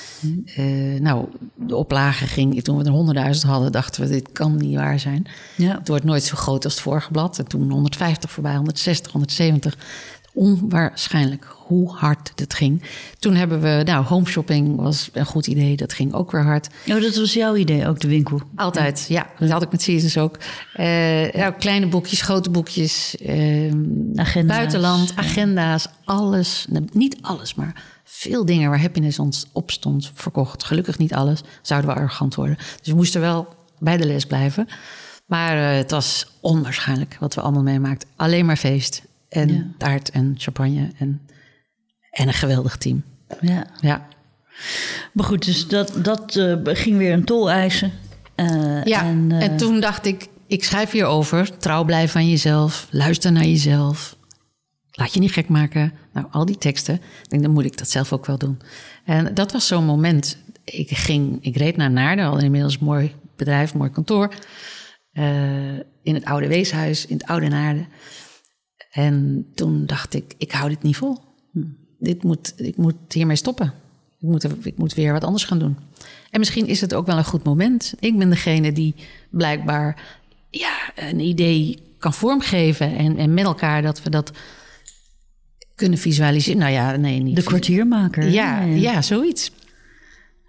[0.44, 2.62] Eh, nou, de oplage ging...
[2.62, 4.08] Toen we er 100.000 hadden, dachten we...
[4.08, 5.26] dit kan niet waar zijn.
[5.56, 5.78] Ja.
[5.78, 7.38] Het wordt nooit zo groot als het vorige blad.
[7.38, 9.76] En toen 150 voorbij, 160, 170.
[10.34, 12.82] Onwaarschijnlijk hoe hard het ging.
[13.18, 13.82] Toen hebben we...
[13.84, 15.76] Nou, homeshopping was een goed idee.
[15.76, 16.68] Dat ging ook weer hard.
[16.88, 18.40] Oh, dat was jouw idee, ook de winkel.
[18.56, 19.26] Altijd, ja.
[19.38, 20.38] Dat had ik met Seasons ook.
[20.74, 20.84] Eh,
[21.32, 23.16] nou, kleine boekjes, grote boekjes.
[23.16, 23.64] eh,
[24.14, 26.66] Agenda's, buitenland, agenda's, alles.
[26.68, 30.64] Nou, Niet alles, maar veel dingen waar happiness ons op stond verkocht.
[30.64, 32.56] Gelukkig niet alles, zouden we arrogant worden.
[32.56, 34.68] Dus we moesten wel bij de les blijven.
[35.26, 38.08] Maar eh, het was onwaarschijnlijk wat we allemaal meemaakten.
[38.16, 39.02] Alleen maar feest.
[39.30, 39.66] En Ja.
[39.78, 41.20] taart en champagne en,
[42.10, 43.02] en een geweldig team.
[43.40, 43.66] Ja.
[43.80, 44.08] Ja,
[45.12, 47.92] Maar goed, dus dat, dat eh, ging weer een tol eisen.
[48.34, 49.04] Eh, ja.
[49.04, 51.58] En, En, eh, toen dacht ik, ik schrijf hierover.
[51.58, 52.86] Trouw blijven aan jezelf.
[52.90, 54.16] Luister naar jezelf.
[54.90, 55.92] Laat je niet gek maken.
[56.12, 56.94] Nou, al die teksten.
[56.94, 58.60] Ik denk, dan moet ik dat zelf ook wel doen.
[59.04, 60.36] En dat was zo'n moment.
[60.64, 64.34] Ik, ging, ik reed naar Naarden, al inmiddels een mooi bedrijf, mooi kantoor.
[65.12, 67.86] Eh, in het oude weeshuis, in het oude Naarden.
[68.90, 71.18] En toen dacht ik, ik hou dit niet vol.
[71.98, 73.72] Dit moet, ik moet hiermee stoppen.
[74.20, 75.76] Ik moet, er- ik moet weer wat anders gaan doen.
[76.30, 77.94] En misschien is het ook wel een goed moment.
[77.98, 78.94] Ik ben degene die
[79.30, 80.18] blijkbaar
[80.50, 82.96] ja, een idee kan vormgeven.
[82.96, 84.30] En, en met elkaar dat we dat
[85.74, 86.58] kunnen visualiseren.
[86.60, 87.36] Nou ja, nee, niet.
[87.36, 88.28] de kwartiermaker.
[88.30, 89.50] ja, ja, zoiets.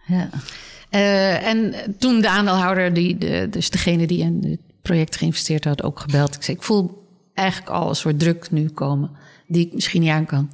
[0.07, 0.29] ja.
[0.89, 5.83] Eh, en toen de aandeelhouder, die, de, dus degene die in het project geïnvesteerd had,
[5.83, 6.35] ook gebeld.
[6.35, 7.00] Ik zei, ik voel
[7.33, 9.09] eigenlijk al een soort druk nu komen,
[9.47, 10.51] die ik misschien niet aan kan.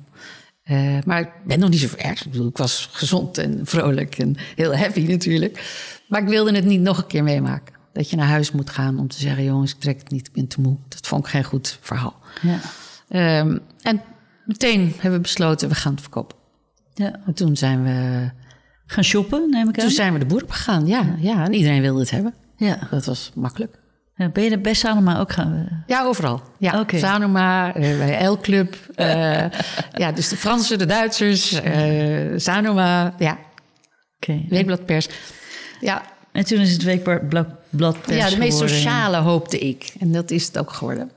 [0.63, 2.25] Eh, maar ik ben nog niet zo erg.
[2.25, 5.83] Ik bedoel, ik was gezond en vrolijk en heel happy natuurlijk.
[6.07, 7.75] Maar ik wilde het niet nog een keer meemaken.
[7.93, 10.33] Dat je naar huis moet gaan om te zeggen, jongens, ik trek het niet, ik
[10.33, 10.77] ben te moe.
[10.87, 12.15] Dat vond ik geen goed verhaal.
[12.41, 12.59] Ja.
[13.09, 14.01] Ehm, en
[14.45, 16.37] meteen hebben we besloten, we gaan het verkopen.
[16.93, 17.19] ja.
[17.25, 18.29] En toen zijn we,
[18.85, 19.85] Gaan shoppen, neem ik aan.
[19.85, 20.87] toen zijn we de boer op gegaan.
[20.87, 22.33] Ja, ja, en iedereen wilde het hebben.
[22.57, 22.87] ja.
[22.91, 23.79] Dat was makkelijk.
[24.17, 24.30] Ja.
[24.30, 25.84] Ben je bij Sanoma ook gaan?
[25.88, 26.41] Ja, overal.
[26.58, 26.97] Ja, Oké.
[26.97, 28.75] Sanoma, eh, bij L-Club.
[28.95, 29.43] eh,
[30.01, 33.13] ja, dus de Fransen, de Duitsers, eh Sanoma.
[33.17, 33.38] Ja,
[34.21, 34.41] Oké.
[34.49, 35.08] Weekbladpers.
[35.80, 36.01] Ja,
[36.32, 37.30] En toen is het weekblad
[37.69, 38.75] blad pers ja, de meest geworden.
[38.75, 39.93] sociale hoopte ik.
[39.99, 41.12] En dat is het ook geworden.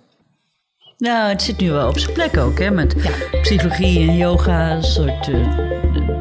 [0.98, 2.70] Nou, het zit nu wel op zijn plek ook, hè?
[2.70, 3.10] Met Ja.
[3.42, 5.54] psychologie en yoga, een soort eh,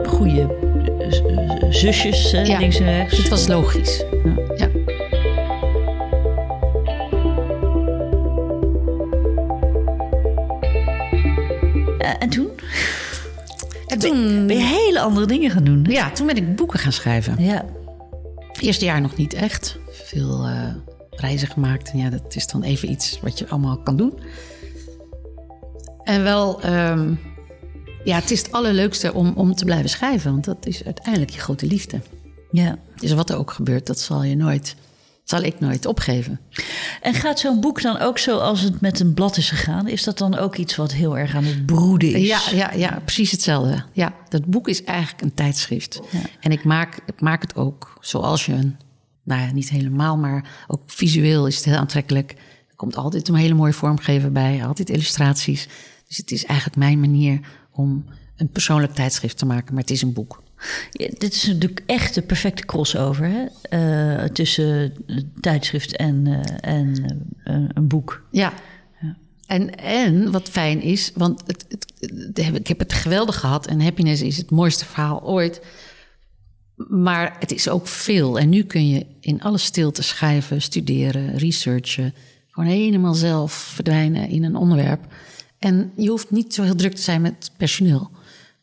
[0.07, 0.41] goede
[0.99, 2.57] eh, zusjes, Ja.
[2.59, 3.17] links en rechts.
[3.17, 4.03] Het was logisch.
[4.55, 4.67] Ja.
[4.67, 4.68] Eh,
[12.17, 12.49] en toen?
[13.87, 15.83] En toen, Ben je hele andere dingen gaan doen?
[15.85, 15.91] hè?
[15.91, 17.43] ja, toen ben ik boeken gaan schrijven.
[17.43, 17.65] Ja.
[18.59, 19.77] Eerste jaar nog niet echt.
[19.91, 20.63] Veel eh,
[21.09, 21.91] reizen gemaakt.
[21.91, 24.19] En ja, dat is dan even iets wat je allemaal kan doen.
[26.03, 27.13] En wel, ehm,
[28.03, 30.31] ja, het is het allerleukste om, om te blijven schrijven.
[30.31, 31.99] Want dat is uiteindelijk je grote liefde.
[32.51, 32.77] ja.
[32.95, 34.75] Dus wat er ook gebeurt, dat zal je nooit,
[35.29, 36.39] zal ik nooit opgeven.
[37.01, 39.87] En gaat zo'n boek dan ook zo als het met een blad is gegaan?
[39.87, 42.27] Is dat dan ook iets wat heel erg aan het broeden is?
[42.27, 43.83] Ja, ja, ja, precies hetzelfde.
[43.93, 45.99] Ja, dat boek is eigenlijk een tijdschrift.
[46.11, 46.19] Ja.
[46.39, 48.77] En ik maak, ik maak het ook zoals je een,
[49.23, 52.31] nou ja, niet helemaal, maar ook visueel is het heel aantrekkelijk.
[52.69, 55.67] Er komt altijd een hele mooie vormgever bij, altijd illustraties.
[56.07, 57.39] Dus het is eigenlijk mijn manier
[57.71, 60.43] om een persoonlijk tijdschrift te maken, maar het is een boek.
[60.91, 63.45] Ja, dit is natuurlijk echt de perfecte crossover hè?
[63.61, 64.93] Eh, tussen
[65.41, 67.03] tijdschrift en, eh, en
[67.43, 68.23] eh, een- boek.
[68.31, 68.53] Ja.
[69.45, 71.85] En, en wat fijn is, want het, het,
[72.35, 75.61] het- ik heb het geweldig gehad en happiness is het mooiste verhaal ooit.
[76.87, 78.39] Maar het is ook veel.
[78.39, 82.13] En nu kun je in alle stilte schrijven, studeren, researchen.
[82.47, 85.05] Gewoon helemaal zelf verdwijnen in een onderwerp.
[85.59, 88.11] En je hoeft niet zo heel druk te zijn met personeel.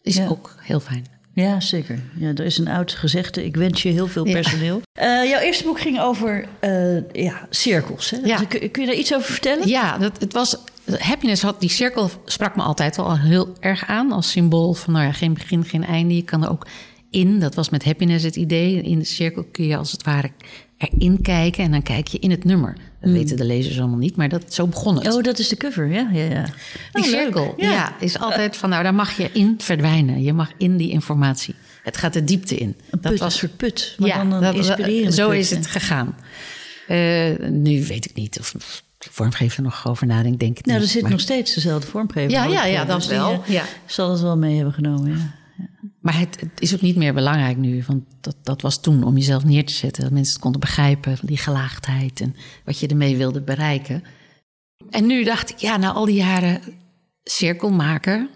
[0.02, 0.26] Is Ja.
[0.28, 1.04] ook heel fijn.
[1.42, 1.99] Ja, zeker.
[2.18, 3.44] Ja, er is een oud gezegde.
[3.44, 4.33] Ik wens je heel veel Ja.
[4.33, 4.83] personeel.
[4.92, 8.11] Eh, jouw eerste boek ging over eh, ja, cirkels.
[8.11, 8.16] Hè?
[8.25, 8.37] Ja.
[8.37, 9.68] Dus kun, kun je daar iets over vertellen?
[9.68, 10.57] Ja, dat, het was,
[10.99, 14.12] happiness had, die cirkel sprak me altijd al heel erg aan.
[14.12, 16.14] Als symbool van, nou ja, geen begin, geen einde.
[16.16, 16.66] Je kan er ook
[17.11, 18.83] in, dat was met happiness het idee.
[18.83, 20.31] In de cirkel kun je als het ware
[20.79, 21.64] erin kijken.
[21.64, 22.77] En dan kijk je in het nummer.
[23.00, 25.14] Dat weten de lezers allemaal niet, maar dat, zo begon het.
[25.14, 25.87] Oh, dat is de cover.
[25.87, 26.44] Ja, ja, ja.
[26.92, 27.70] die Oh, cirkel, Ja.
[27.70, 27.96] ja.
[28.00, 30.22] is altijd van, nou, daar mag je in verdwijnen.
[30.22, 31.54] Je mag in die informatie.
[31.82, 32.76] Het gaat de diepte in.
[32.90, 33.94] Een put, een soort put.
[33.98, 36.16] Maar ja, dan een dat- inspirerende zo put, is het gegaan.
[36.87, 38.52] Eh, nu weet ik niet of
[38.98, 41.87] de vormgever er nog over nadenkt, denk ik Nou, er zit maar, nog steeds dezelfde
[41.87, 42.30] vormgever.
[42.30, 43.32] Ja, ja, ja, dat dus wel.
[43.32, 43.62] eh, Ja.
[43.87, 45.35] Zal het wel mee hebben genomen, ja.
[46.07, 47.85] Maar het, het is ook niet meer belangrijk nu.
[47.87, 50.03] Want dat, dat was toen om jezelf neer te zetten.
[50.03, 54.03] Dat mensen het konden begrijpen, die gelaagdheid en wat je ermee wilde bereiken.
[54.90, 56.61] En nu dacht ik, ja, na al die jaren
[57.25, 58.31] cirkel maken,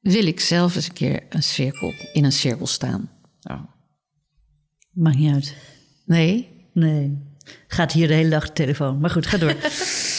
[0.00, 3.10] wil ik zelf eens een keer een cirkel, in een cirkel staan.
[3.40, 3.60] Nou,
[4.92, 5.56] Maakt niet uit.
[6.04, 7.18] nee, Nee.
[7.66, 9.00] Gaat hier de hele dag de telefoon.
[9.00, 9.56] Maar goed, ga door.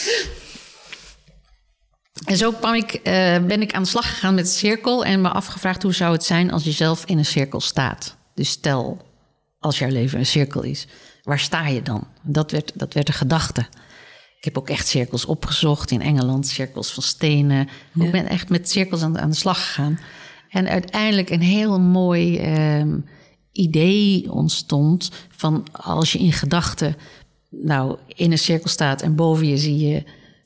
[2.24, 5.20] En zo kwam ik, eh, ben ik aan de slag gegaan met de cirkel en
[5.20, 8.16] me afgevraagd hoe zou het zijn als je zelf in een cirkel staat.
[8.34, 9.06] Dus stel,
[9.58, 10.86] als jouw leven een cirkel is,
[11.22, 12.06] waar sta je dan?
[12.22, 13.66] Dat werd, dat werd de gedachte.
[14.38, 17.68] Ik heb ook echt cirkels opgezocht in Engeland, cirkels van stenen.
[17.94, 19.98] Ik ben echt met cirkels aan de, aan de slag gegaan.
[20.50, 22.98] En uiteindelijk een heel mooi ehm,
[23.52, 26.96] idee ontstond van als je in gedachten
[27.50, 30.04] nou in een cirkel staat en boven je zie je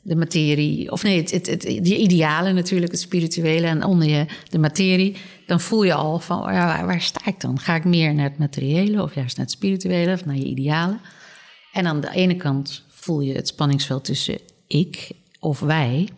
[0.08, 4.26] de materie, of nee, het, het, het, je idealen natuurlijk, het spirituele en onder je
[4.48, 5.16] de materie,
[5.46, 7.58] dan voel je al van ja, waar, waar sta ik dan?
[7.58, 11.00] Ga ik meer naar het materiële of juist naar het spirituele of naar je idealen?
[11.72, 16.08] En aan de ene kant voel je het spanningsveld tussen ik of wij.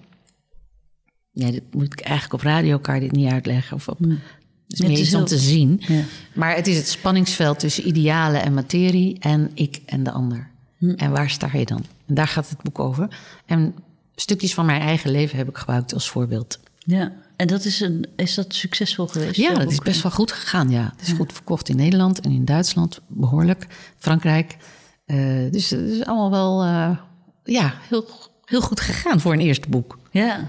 [1.31, 3.77] Ja, dit moet ik eigenlijk op radio kan je dit niet uitleggen.
[3.77, 4.19] Of op, het
[4.67, 5.81] is meer iets om te zien.
[5.89, 6.03] Ja.
[6.33, 10.51] Maar het is het spanningsveld tussen idealen en materie en ik en de ander.
[10.79, 10.91] Hm.
[10.91, 11.85] En waar sta je dan?
[12.11, 13.09] En daar gaat het boek over.
[13.47, 13.75] En
[14.15, 16.59] stukjes van mijn eigen leven heb ik gebruikt als voorbeeld.
[16.79, 19.37] Ja, en dat is, een, is dat succesvol geweest?
[19.37, 20.71] Ja, dat is best wel goed gegaan.
[20.71, 23.67] Ja, het is goed verkocht in Nederland en in Duitsland behoorlijk.
[23.99, 24.57] Frankrijk.
[25.05, 25.17] Eh,
[25.51, 26.97] dus het is allemaal wel eh,
[27.45, 28.07] ja, heel,
[28.45, 29.99] heel goed gegaan voor een eerste boek.
[30.11, 30.49] Ja.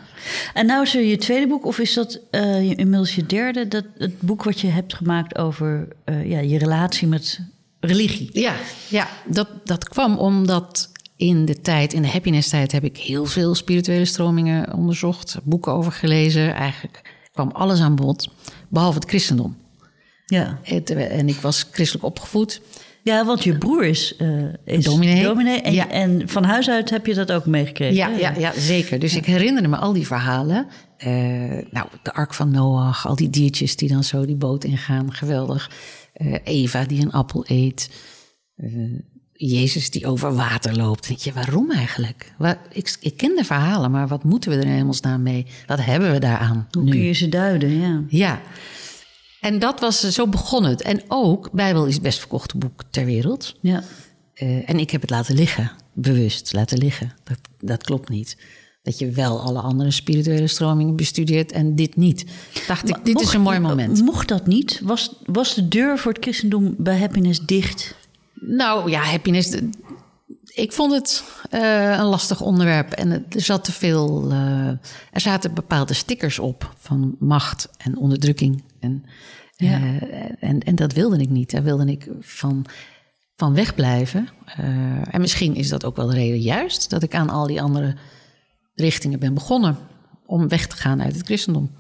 [0.54, 3.68] En nou is er je tweede boek, of is dat eh, inmiddels je derde?
[3.68, 7.40] Dat, het boek wat je hebt gemaakt over ja, je relatie met
[7.80, 8.30] religie.
[8.34, 8.56] Ja,
[8.88, 13.56] ja dat, dat kwam omdat in de tijd, in de happiness-tijd, heb ik heel veel
[13.56, 16.54] spirituele stromingen onderzocht, boeken over gelezen.
[16.54, 18.30] Eigenlijk kwam alles aan bod,
[18.70, 19.58] behalve het christendom.
[20.26, 20.60] Ja.
[20.64, 22.62] Het, eh, en ik was christelijk opgevoed.
[23.04, 24.28] ja, want je broer is, eh
[24.66, 25.62] is Dominee.
[25.62, 25.90] en, Ja.
[25.90, 27.96] en van huis uit heb je dat ook meegekregen.
[27.96, 29.00] Ja, ja, ja zeker.
[29.00, 30.68] Dus ik herinnerde me al die verhalen.
[30.98, 31.12] Eh,
[31.72, 35.72] nou, de ark van Noach, al die diertjes die dan zo die boot ingaan, geweldig.
[36.44, 37.90] Eva die een appel eet.
[39.42, 41.08] Eh, Jezus die over water loopt.
[41.08, 42.34] Denk je, waarom eigenlijk?
[42.72, 45.46] Ik, ik ken de verhalen, maar wat moeten we er in hemelsnaam mee?
[45.68, 46.92] Wat hebben we daaraan Hoe nu?
[46.92, 47.80] kun je ze duiden?
[47.80, 48.04] Ja.
[48.08, 48.42] Ja.
[49.40, 50.82] En dat was, zo begon het.
[50.82, 53.56] En ook, Bijbel is het best verkochte boek ter wereld.
[53.62, 53.84] ja.
[54.34, 57.14] Eh, en ik heb het laten liggen, bewust laten liggen.
[57.24, 58.38] Dat, dat klopt niet.
[58.84, 62.26] Dat je wel alle andere spirituele stromingen bestudeert en dit niet.
[62.68, 64.02] Dacht ik, dit is een mooi moment.
[64.02, 64.80] Mocht dat niet?
[64.84, 67.96] Was, was de deur voor het christendom bij Happiness dicht?
[68.46, 69.56] Nou ja, happiness.
[70.54, 72.92] Ik vond het eh, een lastig onderwerp.
[72.92, 74.32] En er zat te veel.
[74.32, 74.68] eh,
[75.12, 78.64] er zaten bepaalde stickers op van macht en onderdrukking.
[78.80, 79.06] En,
[79.56, 79.80] Ja.
[79.80, 81.52] eh, en, en dat wilde ik niet.
[81.52, 82.66] Daar wilde ik van,
[83.36, 84.28] van wegblijven.
[85.12, 87.96] En misschien is dat ook wel de reden juist dat ik aan al die andere
[88.76, 89.78] richtingen ben begonnen.
[90.26, 91.72] Om weg te gaan uit het christendom.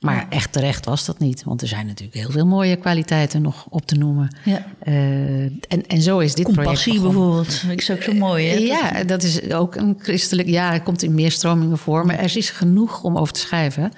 [0.00, 1.44] Maar echt terecht was dat niet.
[1.44, 4.36] Want er zijn natuurlijk heel veel mooie kwaliteiten nog op te noemen.
[4.44, 4.66] Ja.
[4.78, 7.64] Eh, en, en zo is dit Compassie project bijvoorbeeld.
[7.70, 8.56] Ik is ook zo mooi, hè?
[8.56, 10.48] Ja, dat is ook een christelijk...
[10.48, 12.06] Ja, het komt in meer stromingen voor.
[12.06, 13.92] Maar er is genoeg om over te schrijven...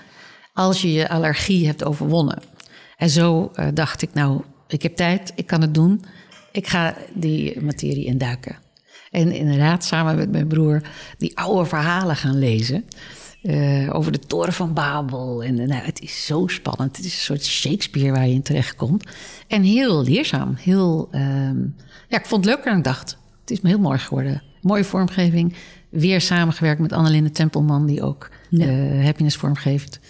[0.52, 2.42] als je je allergie hebt overwonnen.
[2.96, 6.04] En zo eh, dacht ik, nou, ik heb tijd, ik kan het doen.
[6.52, 8.56] Ik ga die materie induiken.
[9.10, 10.82] En inderdaad, samen met mijn broer...
[11.18, 12.84] die oude verhalen gaan lezen...
[13.42, 15.42] eh, over de toren van Babel.
[15.44, 16.96] En eh, nou, het is zo spannend.
[16.96, 19.04] Het is een soort Shakespeare waar je in terechtkomt.
[19.48, 20.54] En heel leerzaam.
[20.58, 21.60] Heel, ehm,
[22.08, 23.18] ja, ik vond het leuker dan ik dacht.
[23.40, 24.42] Het is me heel mooi geworden.
[24.60, 25.54] Mooie vormgeving.
[25.88, 28.66] Weer samengewerkt met Annelinde Tempelman, die ook Ja.
[28.66, 30.00] eh, happiness vormgeeft.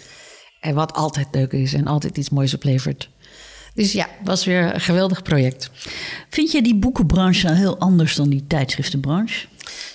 [0.59, 3.09] En wat altijd leuk is en altijd iets moois oplevert.
[3.73, 5.71] Dus ja, het was weer een geweldig project.
[6.29, 9.47] Vind je die boekenbranche nou heel anders dan die tijdschriftenbranche?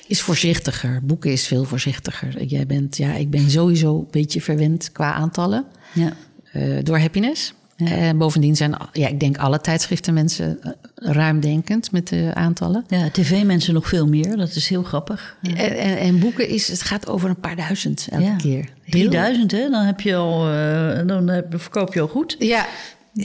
[0.07, 1.01] Is voorzichtiger.
[1.05, 2.43] Boeken is veel voorzichtiger.
[2.45, 5.65] Jij bent, ja, ik ben sowieso een beetje verwend qua aantallen.
[5.95, 6.13] Ja.
[6.53, 7.53] eh, door happiness.
[7.77, 12.85] En bovendien zijn, ja, ik denk alle tijdschriftenmensen eh, ruimdenkend met de aantallen.
[12.89, 14.37] Ja, tv-mensen nog veel meer.
[14.37, 15.37] Dat is heel grappig.
[15.43, 18.37] En, en, en boeken is, het gaat over een paar duizend elke ja.
[18.37, 18.69] keer.
[18.83, 19.69] Heel- 3000, hè?
[19.71, 22.37] Dan, heb je al, eh, dan heb, verkoop je al goed.
[22.39, 22.67] Ja,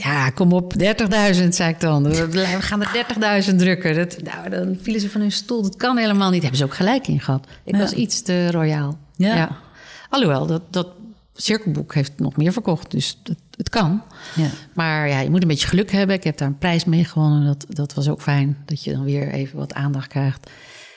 [0.02, 2.02] ja, kom op, 30.000, zei ik dan.
[2.02, 3.94] We gaan er 30.000 drukken.
[3.94, 5.62] Dat, nou, dan vielen ze van hun stoel.
[5.62, 6.40] Dat kan helemaal niet.
[6.40, 7.46] Hebben ze ook gelijk in gehad.
[7.64, 7.80] Ik Ja.
[7.80, 8.98] was iets te royaal.
[9.16, 9.56] Ja.
[10.08, 10.88] Alhoewel, dat, dat
[11.34, 12.90] cirkelboek heeft nog meer verkocht.
[12.90, 14.02] Dus dat, het kan.
[14.34, 14.48] Ja.
[14.72, 16.16] Maar ja, je moet een beetje geluk hebben.
[16.16, 17.44] Ik heb daar een prijs mee gewonnen.
[17.46, 18.56] Dat, dat was ook fijn.
[18.64, 20.50] Dat je dan weer even wat aandacht krijgt.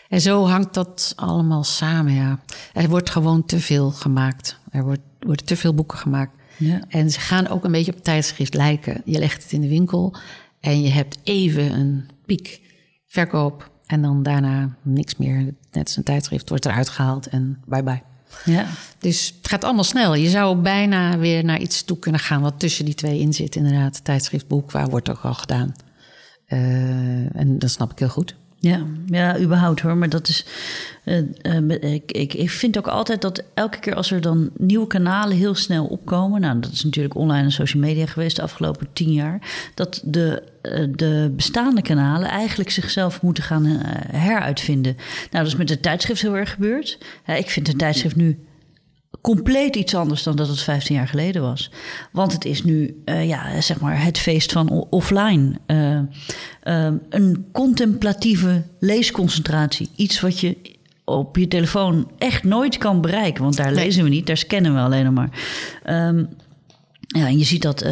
[0.10, 2.40] En zo hangt dat allemaal samen, ja.
[2.74, 4.60] Er wordt gewoon te veel gemaakt.
[4.72, 6.37] Er wordt, worden te veel boeken gemaakt.
[6.58, 6.82] Ja.
[6.88, 9.02] En ze gaan ook een beetje op tijdschrift lijken.
[9.06, 10.16] Je legt het in de winkel
[10.60, 12.62] en je hebt even een piek
[13.08, 13.72] verkoop.
[13.86, 15.54] En dan daarna niks meer.
[15.72, 18.02] Net als een tijdschrift wordt eruit gehaald en bye bye.
[18.46, 18.66] Ja.
[19.00, 20.16] Dus het gaat allemaal snel.
[20.16, 23.56] Je zou bijna weer naar iets toe kunnen gaan wat tussen die twee in zit.
[23.56, 25.74] Inderdaad, tijdschrift, boek, waar wordt ook al gedaan.
[26.46, 28.36] Eh, en dat snap ik heel goed.
[28.60, 29.98] Ja, ja, überhaupt hoor.
[29.98, 30.46] Maar dat is.
[31.04, 34.88] eh, eh, ik, ik, ik vind ook altijd dat elke keer als er dan nieuwe
[34.88, 36.42] kanalen heel snel opkomen.
[36.42, 39.70] Nou, dat is natuurlijk online en social media geweest de afgelopen tien jaar.
[39.74, 43.76] Dat de, eh, de bestaande kanalen eigenlijk zichzelf moeten gaan eh,
[44.22, 44.96] heruitvinden.
[45.32, 46.98] Nou, dat is met de tijdschrift heel erg gebeurd.
[47.26, 48.40] Ik vind een tijdschrift nu
[49.34, 51.72] compleet iets anders dan dat het 15 jaar geleden was.
[52.12, 55.60] Want het is nu eh, ja, zeg maar het feest van offline.
[55.66, 59.90] Eh, eh, een contemplatieve leesconcentratie.
[59.96, 60.58] Iets wat je
[61.06, 63.44] op je telefoon echt nooit kan bereiken.
[63.44, 63.86] Want daar Nee.
[63.86, 65.30] lezen we niet, daar scannen we alleen maar.
[65.84, 66.24] Ehm,
[67.08, 67.86] ja, en je ziet dat,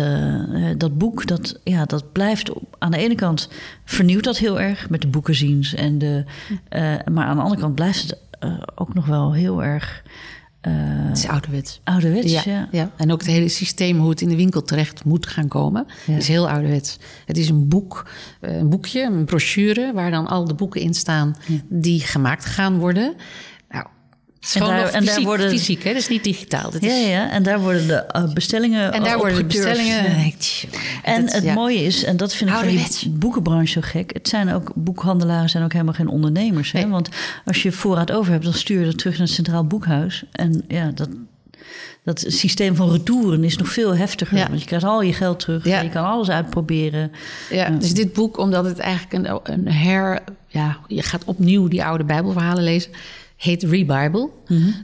[0.78, 3.50] dat boek, dat, ja, dat blijft op, aan de ene kant
[3.86, 5.74] vernieuwt dat heel erg met de boekenziens.
[5.74, 6.24] En de,
[7.12, 8.18] maar aan de andere kant blijft het
[8.76, 10.04] ook nog wel heel erg
[10.66, 10.74] eh,
[11.08, 11.82] Het is ouderwets.
[11.84, 12.32] ouderwets.
[12.32, 12.68] Ja, Ja.
[12.72, 12.92] ja.
[12.98, 16.16] en ook het hele systeem hoe het in de winkel terecht moet gaan komen, Ja.
[16.18, 16.98] is heel ouderwets.
[17.26, 18.10] Het is een boek,
[18.42, 21.36] eh, een boekje, een brochure waar dan al de boeken in staan
[21.70, 23.16] die gemaakt gaan worden.
[24.54, 25.90] En daar- nog en daar fysiek, worden- fysiek, hè?
[25.94, 26.72] Dat is niet digitaal.
[26.72, 29.46] Dat Ja, is, ja, en daar worden de eh, bestellingen En daar op worden de
[29.46, 30.04] bestellingen.
[30.04, 30.32] Ja.
[31.04, 31.54] En Dat- het ja.
[31.54, 34.14] mooie is, en dat vind ik van die boekenbranche zo gek.
[34.14, 36.72] Het zijn ook boekhandelaren, zijn ook helemaal geen ondernemers.
[36.72, 36.80] Hè?
[36.80, 36.90] Nee.
[36.90, 37.10] Want
[37.46, 40.24] als je voorraad over hebt, dan stuur je dat terug naar het Centraal Boekhuis.
[40.32, 41.10] En ja, dat,
[42.04, 44.38] dat systeem van retouren is nog veel heftiger.
[44.38, 44.48] Ja.
[44.48, 45.66] Want je krijgt al je geld terug.
[45.66, 45.78] Ja.
[45.78, 47.12] en Je kan alles uitproberen.
[47.50, 50.20] Ja, dus dit boek, omdat het eigenlijk een, een her...
[50.48, 52.92] Ja, je gaat opnieuw die oude bijbelverhalen lezen.
[53.46, 54.30] Heet Rebible.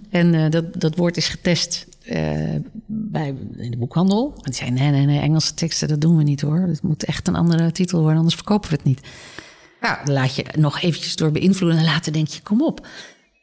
[0.10, 2.56] En eh, dat, dat woord is getest eh,
[2.86, 4.32] bij, in de boekhandel.
[4.36, 6.60] En die zei, nee, nee, nee, Engelse teksten, dat doen we niet hoor.
[6.60, 9.02] Het moet echt een andere titel worden, anders verkopen we het niet.
[9.82, 12.88] Nou, dan laat je nog eventjes door beïnvloeden en later denk je, kom op.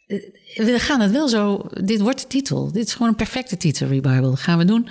[0.07, 0.19] Eh,
[0.57, 2.73] We gaan het wel zo, dit wordt de titel.
[2.73, 4.21] Dit is gewoon een perfecte titel, Rebible.
[4.21, 4.89] Dat gaan we doen.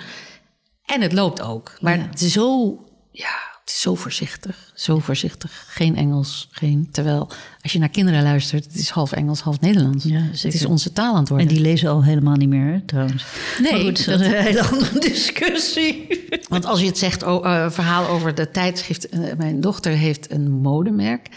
[0.84, 1.76] En het loopt ook.
[1.80, 2.28] Maar Ja.
[2.28, 2.78] zo,
[3.10, 3.36] ja,
[3.68, 4.72] het is zo voorzichtig.
[4.74, 5.64] Zo voorzichtig.
[5.68, 6.88] Geen Engels, geen...
[6.90, 7.28] Terwijl,
[7.60, 10.04] als je naar kinderen luistert, het is half Engels, half Nederlands.
[10.04, 11.48] Ja, het is onze taal aan het worden.
[11.48, 13.24] En die lezen al helemaal niet meer, hè, trouwens.
[13.62, 16.06] Nee, maar goed, dat is een hele andere discussie.
[16.48, 19.08] Want als je het zegt, oh, verhaal over de tijdschrift.
[19.08, 21.28] eh, mijn dochter heeft een modemerk.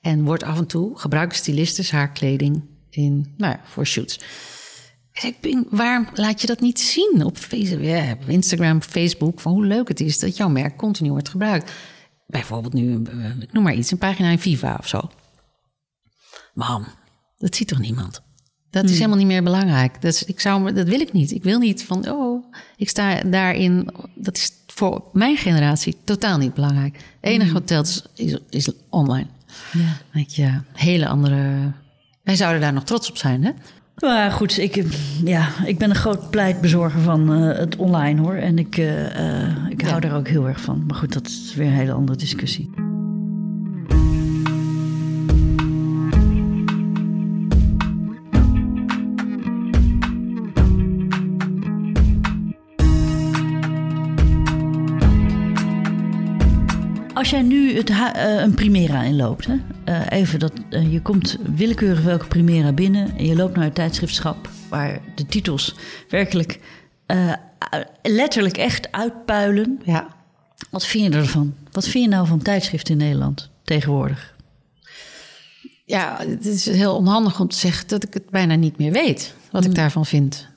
[0.00, 4.20] En wordt af en toe, gebruikt stylisten haar kleding in, nou ja, voor shoots.
[5.12, 9.40] En ik denk, waarom laat je dat niet zien op Facebook, Instagram, Facebook?
[9.40, 11.72] Van hoe leuk het is dat jouw merk continu wordt gebruikt.
[12.26, 15.10] Bijvoorbeeld nu, eh, ik noem maar iets, een pagina in Viva of zo.
[16.54, 16.86] Mam,
[17.38, 18.22] dat ziet toch niemand?
[18.70, 20.02] Dat is helemaal niet meer belangrijk.
[20.02, 21.30] Dat, is, ik zou, dat wil ik niet.
[21.30, 23.90] Ik wil niet van, oh, ik sta daarin.
[24.14, 26.96] Dat is voor mijn generatie totaal niet belangrijk.
[26.96, 29.26] Het enige wat telt is, is, is online.
[29.72, 29.96] Ja.
[30.12, 31.72] Denk je, hele andere.
[32.22, 33.50] Wij zouden daar nog trots op zijn, hè?
[34.00, 34.84] Maar goed, ik,
[35.24, 38.34] ja, ik ben een groot pleitbezorger van eh, het online hoor.
[38.34, 40.84] En ik, eh, eh, ik hou daar ook heel erg van.
[40.86, 42.70] Maar goed, dat is weer een hele andere discussie.
[57.30, 59.56] Als jij nu het eh, een Primera inloopt, hè?
[59.84, 63.74] eh, even dat eh, je komt willekeurig welke Primera binnen en je loopt naar het
[63.74, 65.74] tijdschriftschap waar de titels
[66.08, 66.60] werkelijk
[68.02, 69.80] letterlijk echt uitpuilen.
[69.84, 70.16] Ja.
[70.70, 71.54] Wat vind je ervan?
[71.70, 74.36] Wat vind je nou van tijdschriften in Nederland tegenwoordig?
[75.84, 79.34] Ja, het is heel onhandig om te zeggen dat ik het bijna niet meer weet
[79.50, 80.48] wat ik daarvan vind.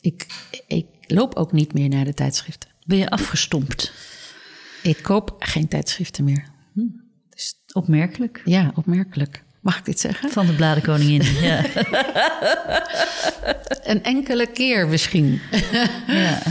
[0.00, 0.26] Ik,
[0.66, 2.70] ik loop ook niet meer naar de tijdschriften.
[2.86, 3.92] Ben je afgestompt?
[4.84, 6.44] Ik koop geen tijdschriften meer.
[7.72, 8.42] Opmerkelijk.
[8.44, 9.44] Ja, opmerkelijk.
[9.60, 10.30] Mag ik dit zeggen?
[10.30, 11.22] Van de bladenkoningin.
[11.48, 11.64] ja.
[13.84, 15.40] Een enkele keer misschien.
[16.06, 16.42] ja.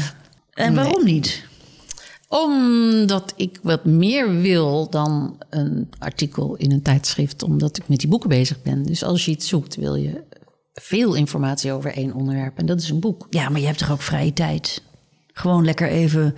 [0.53, 1.45] En waarom niet?
[2.27, 8.09] Omdat ik wat meer wil dan een artikel in een tijdschrift, omdat ik met die
[8.09, 8.83] boeken bezig ben.
[8.83, 10.23] Dus als je iets zoekt, wil je
[10.73, 12.57] veel informatie over één onderwerp.
[12.57, 13.27] En dat is een boek.
[13.29, 14.81] Ja, maar je hebt toch ook vrije tijd?
[15.33, 16.35] Gewoon lekker even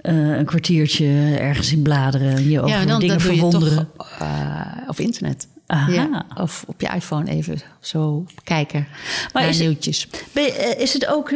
[0.00, 2.48] eh, een kwartiertje ergens in bladeren.
[2.50, 3.88] Je over ja, en dan, dingen verwonderen.
[3.96, 5.48] toch eh, op internet.
[5.66, 5.92] Aha.
[5.92, 8.86] Ja, of op je iPhone even zo kijken
[9.32, 10.08] Maar naar is het- nieuwtjes.
[10.34, 11.32] Je, eh, is het ook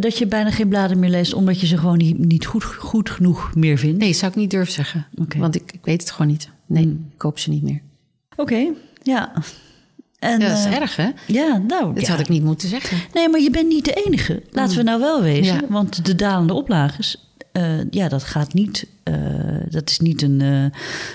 [0.00, 1.34] dat je bijna geen bladen meer leest...
[1.34, 3.98] omdat je ze gewoon niet, niet goed, goed genoeg meer vindt?
[3.98, 5.06] Nee, zou ik niet durven zeggen.
[5.36, 6.48] Want ik, ik weet het gewoon niet.
[6.66, 7.80] Nee, ik koop ze niet meer.
[8.36, 8.66] Oké,
[9.02, 9.32] ja.
[10.18, 11.08] En, Ja, dat is eh, erg, hè?
[11.26, 12.00] Ja, nou...
[12.00, 12.10] Ja.
[12.10, 12.98] had ik niet moeten zeggen.
[13.12, 14.42] Nee, maar je bent niet de enige.
[14.50, 15.54] Laten we nou wel wezen.
[15.54, 15.60] Ja.
[15.68, 18.86] Want de dalende oplages, eh, ja, dat gaat niet.
[19.02, 19.14] eh,
[19.68, 20.72] dat is niet een.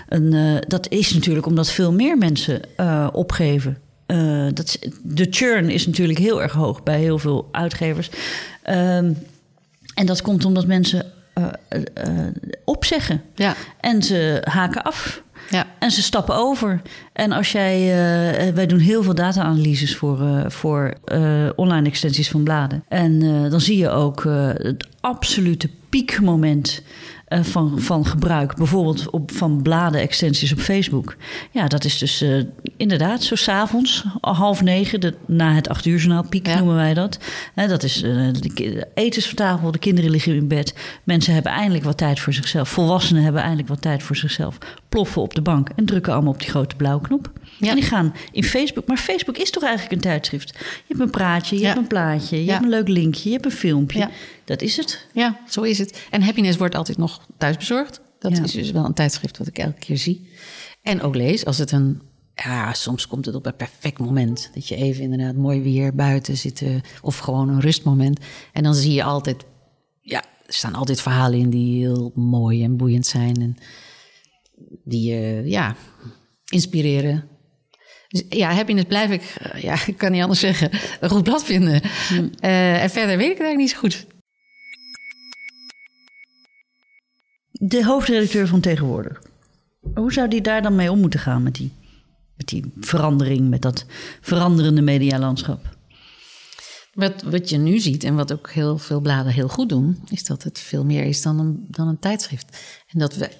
[0.10, 2.62] een dat is natuurlijk omdat veel meer mensen
[3.14, 3.78] opgeven.
[4.54, 8.10] Dat is, de churn is natuurlijk heel erg hoog bij heel veel uitgevers.
[8.64, 9.14] Ehm,
[9.94, 11.12] en dat komt omdat mensen
[12.66, 13.22] opzeggen.
[13.36, 15.22] Ja, En ze haken af.
[15.52, 15.66] Ja.
[15.80, 16.82] En ze stappen over.
[17.14, 22.30] En als jij, eh, wij doen heel veel data-analyses voor, eh, voor eh, online extensies
[22.30, 22.84] van bladen.
[22.88, 26.82] En eh, dan zie je ook eh, het absolute piekmoment
[27.28, 28.56] eh, van, van gebruik.
[28.56, 31.16] Bijvoorbeeld op, van bladen-extensies op Facebook.
[31.52, 32.30] Ja, dat is dus eh,
[32.78, 36.58] inderdaad, zo s'avonds, half negen, de, na het acht uur journaal, piek Ja.
[36.58, 37.20] noemen wij dat.
[37.56, 40.74] Hè, dat is eh, de ki- eten is van tafel, de kinderen liggen in bed.
[41.04, 42.70] Mensen hebben eindelijk wat tijd voor zichzelf.
[42.70, 44.58] Volwassenen hebben eindelijk wat tijd voor zichzelf.
[44.90, 47.32] Ploffen op de bank en drukken allemaal op die grote blauwe knop.
[47.58, 47.70] Ja.
[47.70, 48.88] En die gaan in Facebook.
[48.88, 50.50] Maar Facebook is toch eigenlijk een tijdschrift?
[50.60, 51.68] Je hebt een praatje, je Ja.
[51.68, 54.10] hebt een plaatje, je hebt een leuk linkje, je hebt een filmpje.
[54.52, 55.08] Dat is het.
[55.14, 56.08] Ja, zo is het.
[56.10, 58.02] En Happiness wordt altijd nog thuisbezorgd.
[58.20, 58.44] Dat Ja.
[58.44, 60.30] is dus wel een tijdschrift wat ik elke keer zie.
[60.82, 62.02] En ook lees als het een...
[62.36, 64.50] Ja, soms komt het op een perfect moment.
[64.54, 66.62] Dat je even inderdaad mooi weer buiten zit.
[66.62, 66.70] eh,
[67.02, 68.20] Of gewoon een rustmoment.
[68.54, 69.44] En dan zie je altijd...
[70.02, 73.42] Ja, er staan altijd verhalen in die heel mooi en boeiend zijn.
[73.42, 73.58] En
[74.84, 75.76] die je, ja,
[76.46, 77.28] inspireren.
[78.08, 81.44] Dus ja, happiness blijf ik, eh, ja, ik kan niet anders zeggen, een goed blad
[81.44, 81.82] vinden.
[82.40, 84.06] Eh, en verder weet ik het eigenlijk niet zo goed.
[87.64, 89.22] De hoofdredacteur van tegenwoordig.
[89.96, 91.74] Hoe zou die daar dan mee om moeten gaan met die,
[92.38, 93.86] met die verandering, met dat
[94.22, 95.78] veranderende medialandschap?
[96.94, 100.24] Wat, wat je nu ziet en wat ook heel veel bladen heel goed doen, is
[100.24, 102.58] dat het veel meer is dan een, dan een tijdschrift.
[102.88, 103.32] En dat we,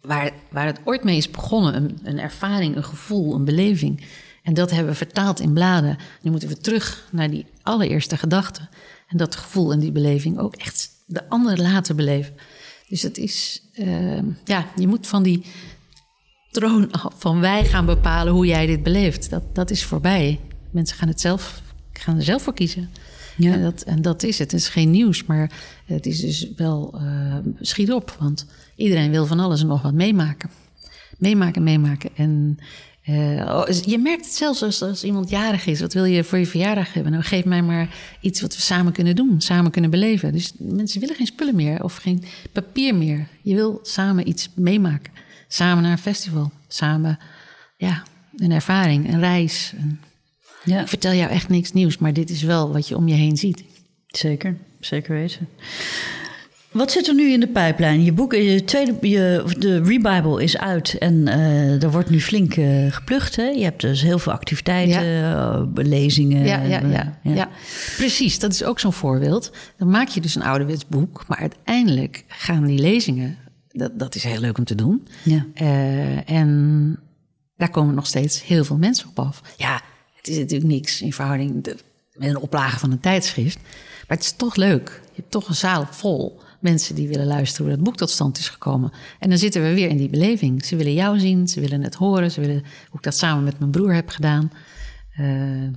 [0.00, 4.06] waar, waar het ooit mee is begonnen, een, een ervaring, een gevoel, een beleving.
[4.42, 5.98] En dat hebben we vertaald in bladen.
[6.22, 8.68] Nu moeten we terug naar die allereerste gedachte.
[9.06, 12.34] En dat gevoel en die beleving ook echt de ander laten beleven.
[12.88, 15.44] Dus het is, eh, ja, je moet van die
[16.50, 19.30] troon af, van wij gaan bepalen hoe jij dit beleeft.
[19.30, 20.40] Dat, dat is voorbij.
[20.70, 21.62] Mensen gaan het zelf,
[21.92, 22.90] gaan er zelf voor kiezen.
[23.36, 23.52] Ja.
[23.52, 24.50] En, dat, en dat is het.
[24.50, 25.52] Het is geen nieuws, maar
[25.84, 28.16] het is dus wel eh, schiet op.
[28.18, 30.50] Want iedereen wil van alles en nog wat meemaken.
[31.18, 32.10] Meemaken, meemaken.
[32.14, 32.58] En
[33.06, 33.14] eh,
[33.48, 35.80] oh, je merkt het zelfs als, als iemand jarig is.
[35.80, 37.12] Wat wil je voor je verjaardag hebben?
[37.12, 37.88] Nou, geef mij maar
[38.20, 40.32] iets wat we samen kunnen doen, samen kunnen beleven.
[40.32, 43.26] Dus mensen willen geen spullen meer of geen papier meer.
[43.42, 45.12] Je wil samen iets meemaken.
[45.48, 46.50] Samen naar een festival.
[46.68, 47.18] Samen,
[47.76, 48.02] ja,
[48.36, 49.72] een ervaring, een reis.
[49.78, 50.00] Een-
[50.64, 53.14] Ja, Ik vertel jou echt niks nieuws, maar dit is wel wat je om je
[53.14, 53.64] heen ziet.
[54.06, 54.56] zeker.
[54.80, 55.48] Zeker weten.
[56.76, 58.04] Wat zit er nu in de pijplijn?
[58.04, 62.56] Je boek, je tweede, je, de Rebible is uit en eh, er wordt nu flink
[62.56, 63.36] eh, geplucht.
[63.36, 63.44] Hè?
[63.44, 66.44] Je hebt dus heel veel activiteiten, lezingen.
[66.44, 67.48] Ja, ja, eh, ja, ja.
[67.96, 68.38] precies.
[68.38, 69.50] Dat is ook zo'n voorbeeld.
[69.76, 73.36] Dan maak je dus een ouderwets boek, maar uiteindelijk gaan die lezingen,
[73.70, 75.06] dat, dat is heel leuk om te doen.
[75.22, 75.46] Ja.
[76.24, 76.98] En
[77.56, 79.42] daar komen nog steeds heel veel mensen op af.
[79.56, 79.80] Ja,
[80.16, 81.76] het is natuurlijk niks in verhouding de-
[82.12, 83.58] met een oplage van een tijdschrift.
[84.08, 85.00] Maar het is toch leuk.
[85.04, 86.40] Je hebt toch een zaal vol
[86.70, 88.92] mensen die willen luisteren hoe dat boek tot stand is gekomen.
[89.18, 90.64] En dan zitten we weer in die beleving.
[90.64, 93.58] Ze willen jou zien, ze willen het horen, ze willen hoe ik dat samen met
[93.58, 94.52] mijn broer heb gedaan.
[95.16, 95.68] Eh,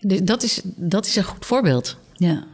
[0.00, 1.96] dus dat is, dat is een goed voorbeeld.
[2.14, 2.46] Ja.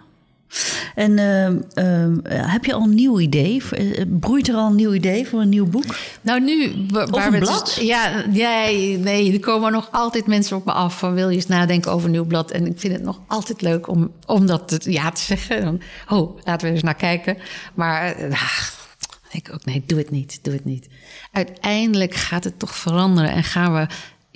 [0.96, 2.16] En ehm, ehm,
[2.50, 3.62] heb je al een nieuw idee?
[3.70, 5.96] Eh, Broeit er al een nieuw idee voor een nieuw boek?
[6.20, 6.72] Nou, nu.
[6.90, 7.64] wa- Waar een we blad?
[7.74, 11.34] dus- ja, nee, nee, er komen nog altijd mensen op me af van wil je
[11.36, 12.50] eens nadenken over een nieuw blad.
[12.50, 15.80] En ik vind het nog altijd leuk om, om dat te- ja te zeggen.
[16.08, 17.36] Oh, laten we eens naar kijken.
[17.74, 18.58] Maar eh, ah,
[19.22, 20.88] ik denk ook, nee, doe het niet, doe het niet.
[21.32, 23.86] Uiteindelijk gaat het toch veranderen en gaan we.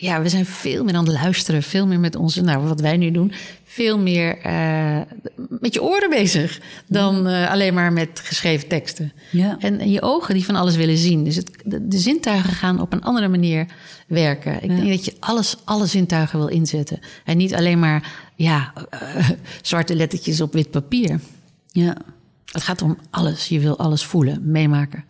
[0.01, 2.96] Ja, we zijn veel meer aan het luisteren, veel meer met onze, nou, wat wij
[2.96, 3.32] nu doen,
[3.64, 5.01] veel meer eh,
[5.48, 9.12] met je oren bezig dan eh, alleen maar met geschreven teksten.
[9.30, 9.57] Ja.
[9.59, 11.24] En, en je ogen die van alles willen zien.
[11.24, 13.66] Dus het, de, de zintuigen gaan op een andere manier
[14.07, 14.62] werken.
[14.62, 16.98] Ik denk dat je alles, alle zintuigen wil inzetten.
[17.24, 19.30] En niet alleen maar ja, eh,
[19.62, 21.20] zwarte lettertjes op wit papier.
[21.66, 21.96] Ja.
[22.44, 23.48] Het gaat om alles.
[23.48, 25.05] Je wil alles voelen, meemaken.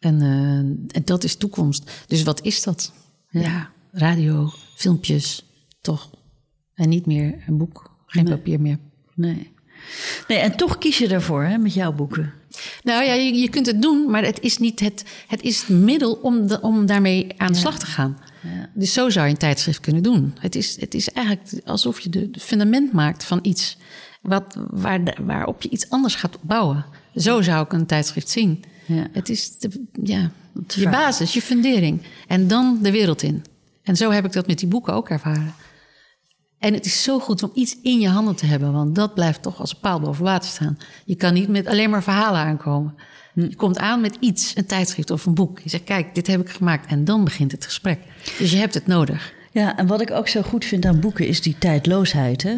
[0.00, 0.20] En,
[0.90, 1.90] en dat is toekomst.
[2.06, 2.92] Dus wat is dat?
[3.30, 5.44] Ja, radio, filmpjes,
[5.80, 6.10] toch.
[6.74, 8.78] En niet meer een boek, geen papier meer.
[9.14, 9.52] Nee.
[10.28, 10.38] nee.
[10.38, 12.32] En toch kies je daarvoor hè, met jouw boeken.
[12.82, 15.68] Nou ja, je, je kunt het doen, maar het is niet het, het, is het
[15.68, 18.18] middel om, de, om daarmee aan de slag te gaan.
[18.74, 20.34] Dus zo zou je een tijdschrift kunnen doen.
[20.38, 23.76] Het is, het is eigenlijk alsof je de, de fundament maakt van iets
[24.22, 26.84] wat, waar, de- waarop je iets anders gaat bouwen.
[27.16, 28.64] Zo zou ik een tijdschrift zien.
[28.86, 29.06] Ja.
[29.12, 30.30] Het is de, ja,
[30.68, 32.02] je basis, je fundering.
[32.26, 33.44] En dan de wereld in.
[33.84, 35.54] En zo heb ik dat met die boeken ook ervaren.
[36.58, 39.42] En het is zo goed om iets in je handen te hebben, want dat blijft
[39.42, 40.78] toch als een paal boven water staan.
[41.04, 42.94] Je kan niet met alleen maar verhalen aankomen.
[43.34, 45.58] Je komt aan met iets, een tijdschrift of een boek.
[45.58, 46.86] Je zegt, kijk, dit heb ik gemaakt.
[46.86, 48.00] En dan begint het gesprek.
[48.38, 49.32] Dus je hebt het nodig.
[49.54, 52.42] Ja, en wat ik ook zo goed vind aan boeken is die tijdloosheid.
[52.42, 52.50] Hè?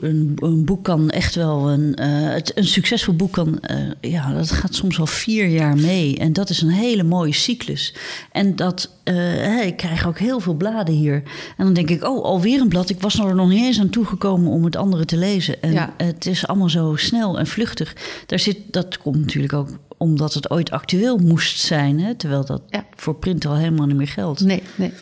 [0.00, 4.50] Een, een, boek kan echt wel een, eh, een succesvol boek kan, eh, ja, dat
[4.50, 6.18] gaat soms wel vier jaar mee.
[6.18, 7.94] En dat is een hele mooie cyclus.
[8.32, 11.22] En dat, eh, ik krijg ook heel veel bladen hier.
[11.56, 12.90] En dan denk ik, oh, alweer een blad.
[12.90, 15.62] Ik was er nog niet eens aan toegekomen om het andere te lezen.
[15.62, 15.94] En Ja.
[15.96, 17.96] het is allemaal zo snel en vluchtig.
[18.26, 19.68] Daar zit, dat komt natuurlijk ook
[20.04, 22.00] omdat het ooit actueel moest zijn.
[22.00, 22.14] Hè?
[22.14, 22.84] Terwijl dat Ja.
[22.96, 24.40] voor print al helemaal niet meer geldt.
[24.40, 24.92] Nee, nee.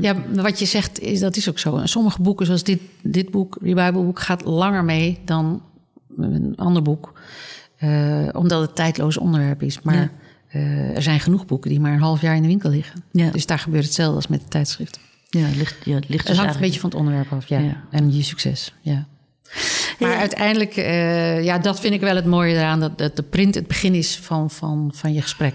[0.00, 1.80] Ja, wat je zegt, is, dat is ook zo.
[1.84, 5.62] Sommige boeken, zoals dit, dit boek, Revival boek, gaat langer mee dan
[6.16, 7.20] een ander boek.
[7.76, 9.80] eh, omdat het tijdloos onderwerp is.
[9.82, 10.10] Maar Ja.
[10.48, 13.02] eh, er zijn genoeg boeken die maar een half jaar in de winkel liggen.
[13.12, 13.30] Ja.
[13.30, 14.98] Dus daar gebeurt hetzelfde als met de tijdschrift.
[15.28, 17.48] Ja, het ligt, ja, het ligt Het dus hangt een beetje van het onderwerp af.
[17.48, 17.82] Ja.
[17.90, 19.06] En je succes, ja.
[19.98, 20.18] Maar Ja.
[20.18, 22.80] uiteindelijk, eh, ja, dat vind ik wel het mooie eraan...
[22.80, 25.54] dat, dat de print het begin is van, van, van je gesprek.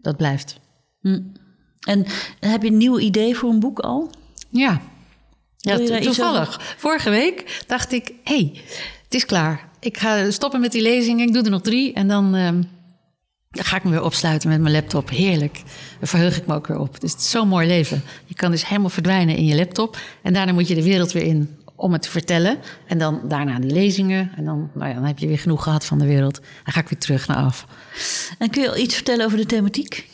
[0.00, 0.60] Dat blijft.
[1.86, 2.06] En
[2.40, 4.10] heb je een nieuw idee voor een boek al?
[4.50, 4.80] Ja.
[5.56, 6.74] Ja, to- toevallig.
[6.78, 8.60] Vorige week dacht ik, hé, hey,
[9.04, 9.68] het is klaar.
[9.80, 11.26] Ik ga stoppen met die lezingen.
[11.26, 11.92] Ik doe er nog drie.
[11.92, 12.62] En dan, ehm,
[13.50, 15.10] dan ga ik me weer opsluiten met mijn laptop.
[15.10, 15.54] Heerlijk.
[15.98, 17.00] Daar verheug ik me ook weer op.
[17.00, 18.02] Dus het is zo'n mooi leven.
[18.24, 19.96] Je kan dus helemaal verdwijnen in je laptop.
[20.22, 22.58] En daarna moet je de wereld weer in om het te vertellen.
[22.86, 24.32] En dan daarna die lezingen.
[24.36, 26.34] En dan, nou ja, dan heb je weer genoeg gehad van de wereld.
[26.34, 27.66] Dan ga ik weer terug naar af.
[28.38, 30.08] En kun je al iets vertellen over de thematiek?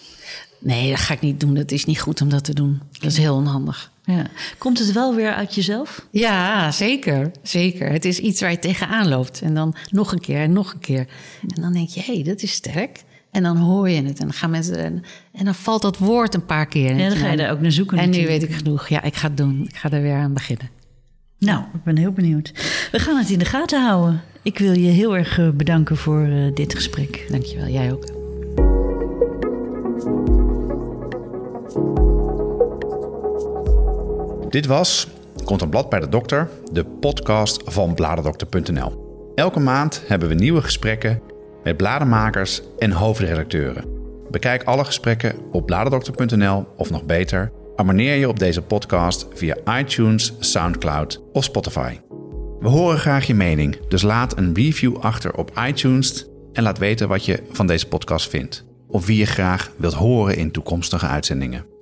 [0.61, 1.55] Nee, dat ga ik niet doen.
[1.55, 2.81] Dat is niet goed om dat te doen.
[2.93, 3.91] Dat is heel onhandig.
[4.05, 4.27] Ja.
[4.59, 6.07] Komt het wel weer uit jezelf?
[6.11, 7.31] Ja, zeker.
[7.43, 7.93] Zeker.
[7.93, 9.41] Het is iets waar je tegenaan loopt.
[9.43, 11.07] En dan nog een keer en nog een keer.
[11.55, 13.03] En dan denk je, hé, hey, dat is sterk.
[13.31, 14.19] En dan hoor je het.
[14.19, 14.77] En dan gaan mensen.
[14.77, 15.03] En,
[15.33, 16.97] en dan valt dat woord een paar keer.
[16.97, 18.89] Ja, dan ga je daar ook naar zoeken En nu weet ik genoeg.
[18.89, 19.65] Ja, ik ga het doen.
[19.69, 20.78] Ik ga er weer aan beginnen.
[21.39, 22.53] Nou, ik ben heel benieuwd.
[22.93, 24.23] We gaan het in de gaten houden.
[24.43, 27.27] Ik wil je heel erg eh, bedanken voor eh, dit gesprek.
[27.31, 27.67] Dankjewel.
[27.67, 28.17] Jij ook.
[34.51, 35.09] Dit was
[35.49, 39.07] Komt een blad bij de dokter, de podcast van bladerdokter.nl.
[39.35, 41.21] Elke maand hebben we nieuwe gesprekken
[41.63, 43.85] met bladenmakers en hoofdredacteuren.
[44.31, 50.33] Bekijk alle gesprekken op bladerdokter.nl of nog beter, abonneer je op deze podcast via iTunes,
[50.39, 51.97] SoundCloud of Spotify.
[52.61, 57.09] We horen graag je mening, dus laat een review achter op iTunes en laat weten
[57.09, 58.65] wat je van deze podcast vindt.
[58.89, 61.78] Of wie je graag wilt horen in toekomstige uitzendingen.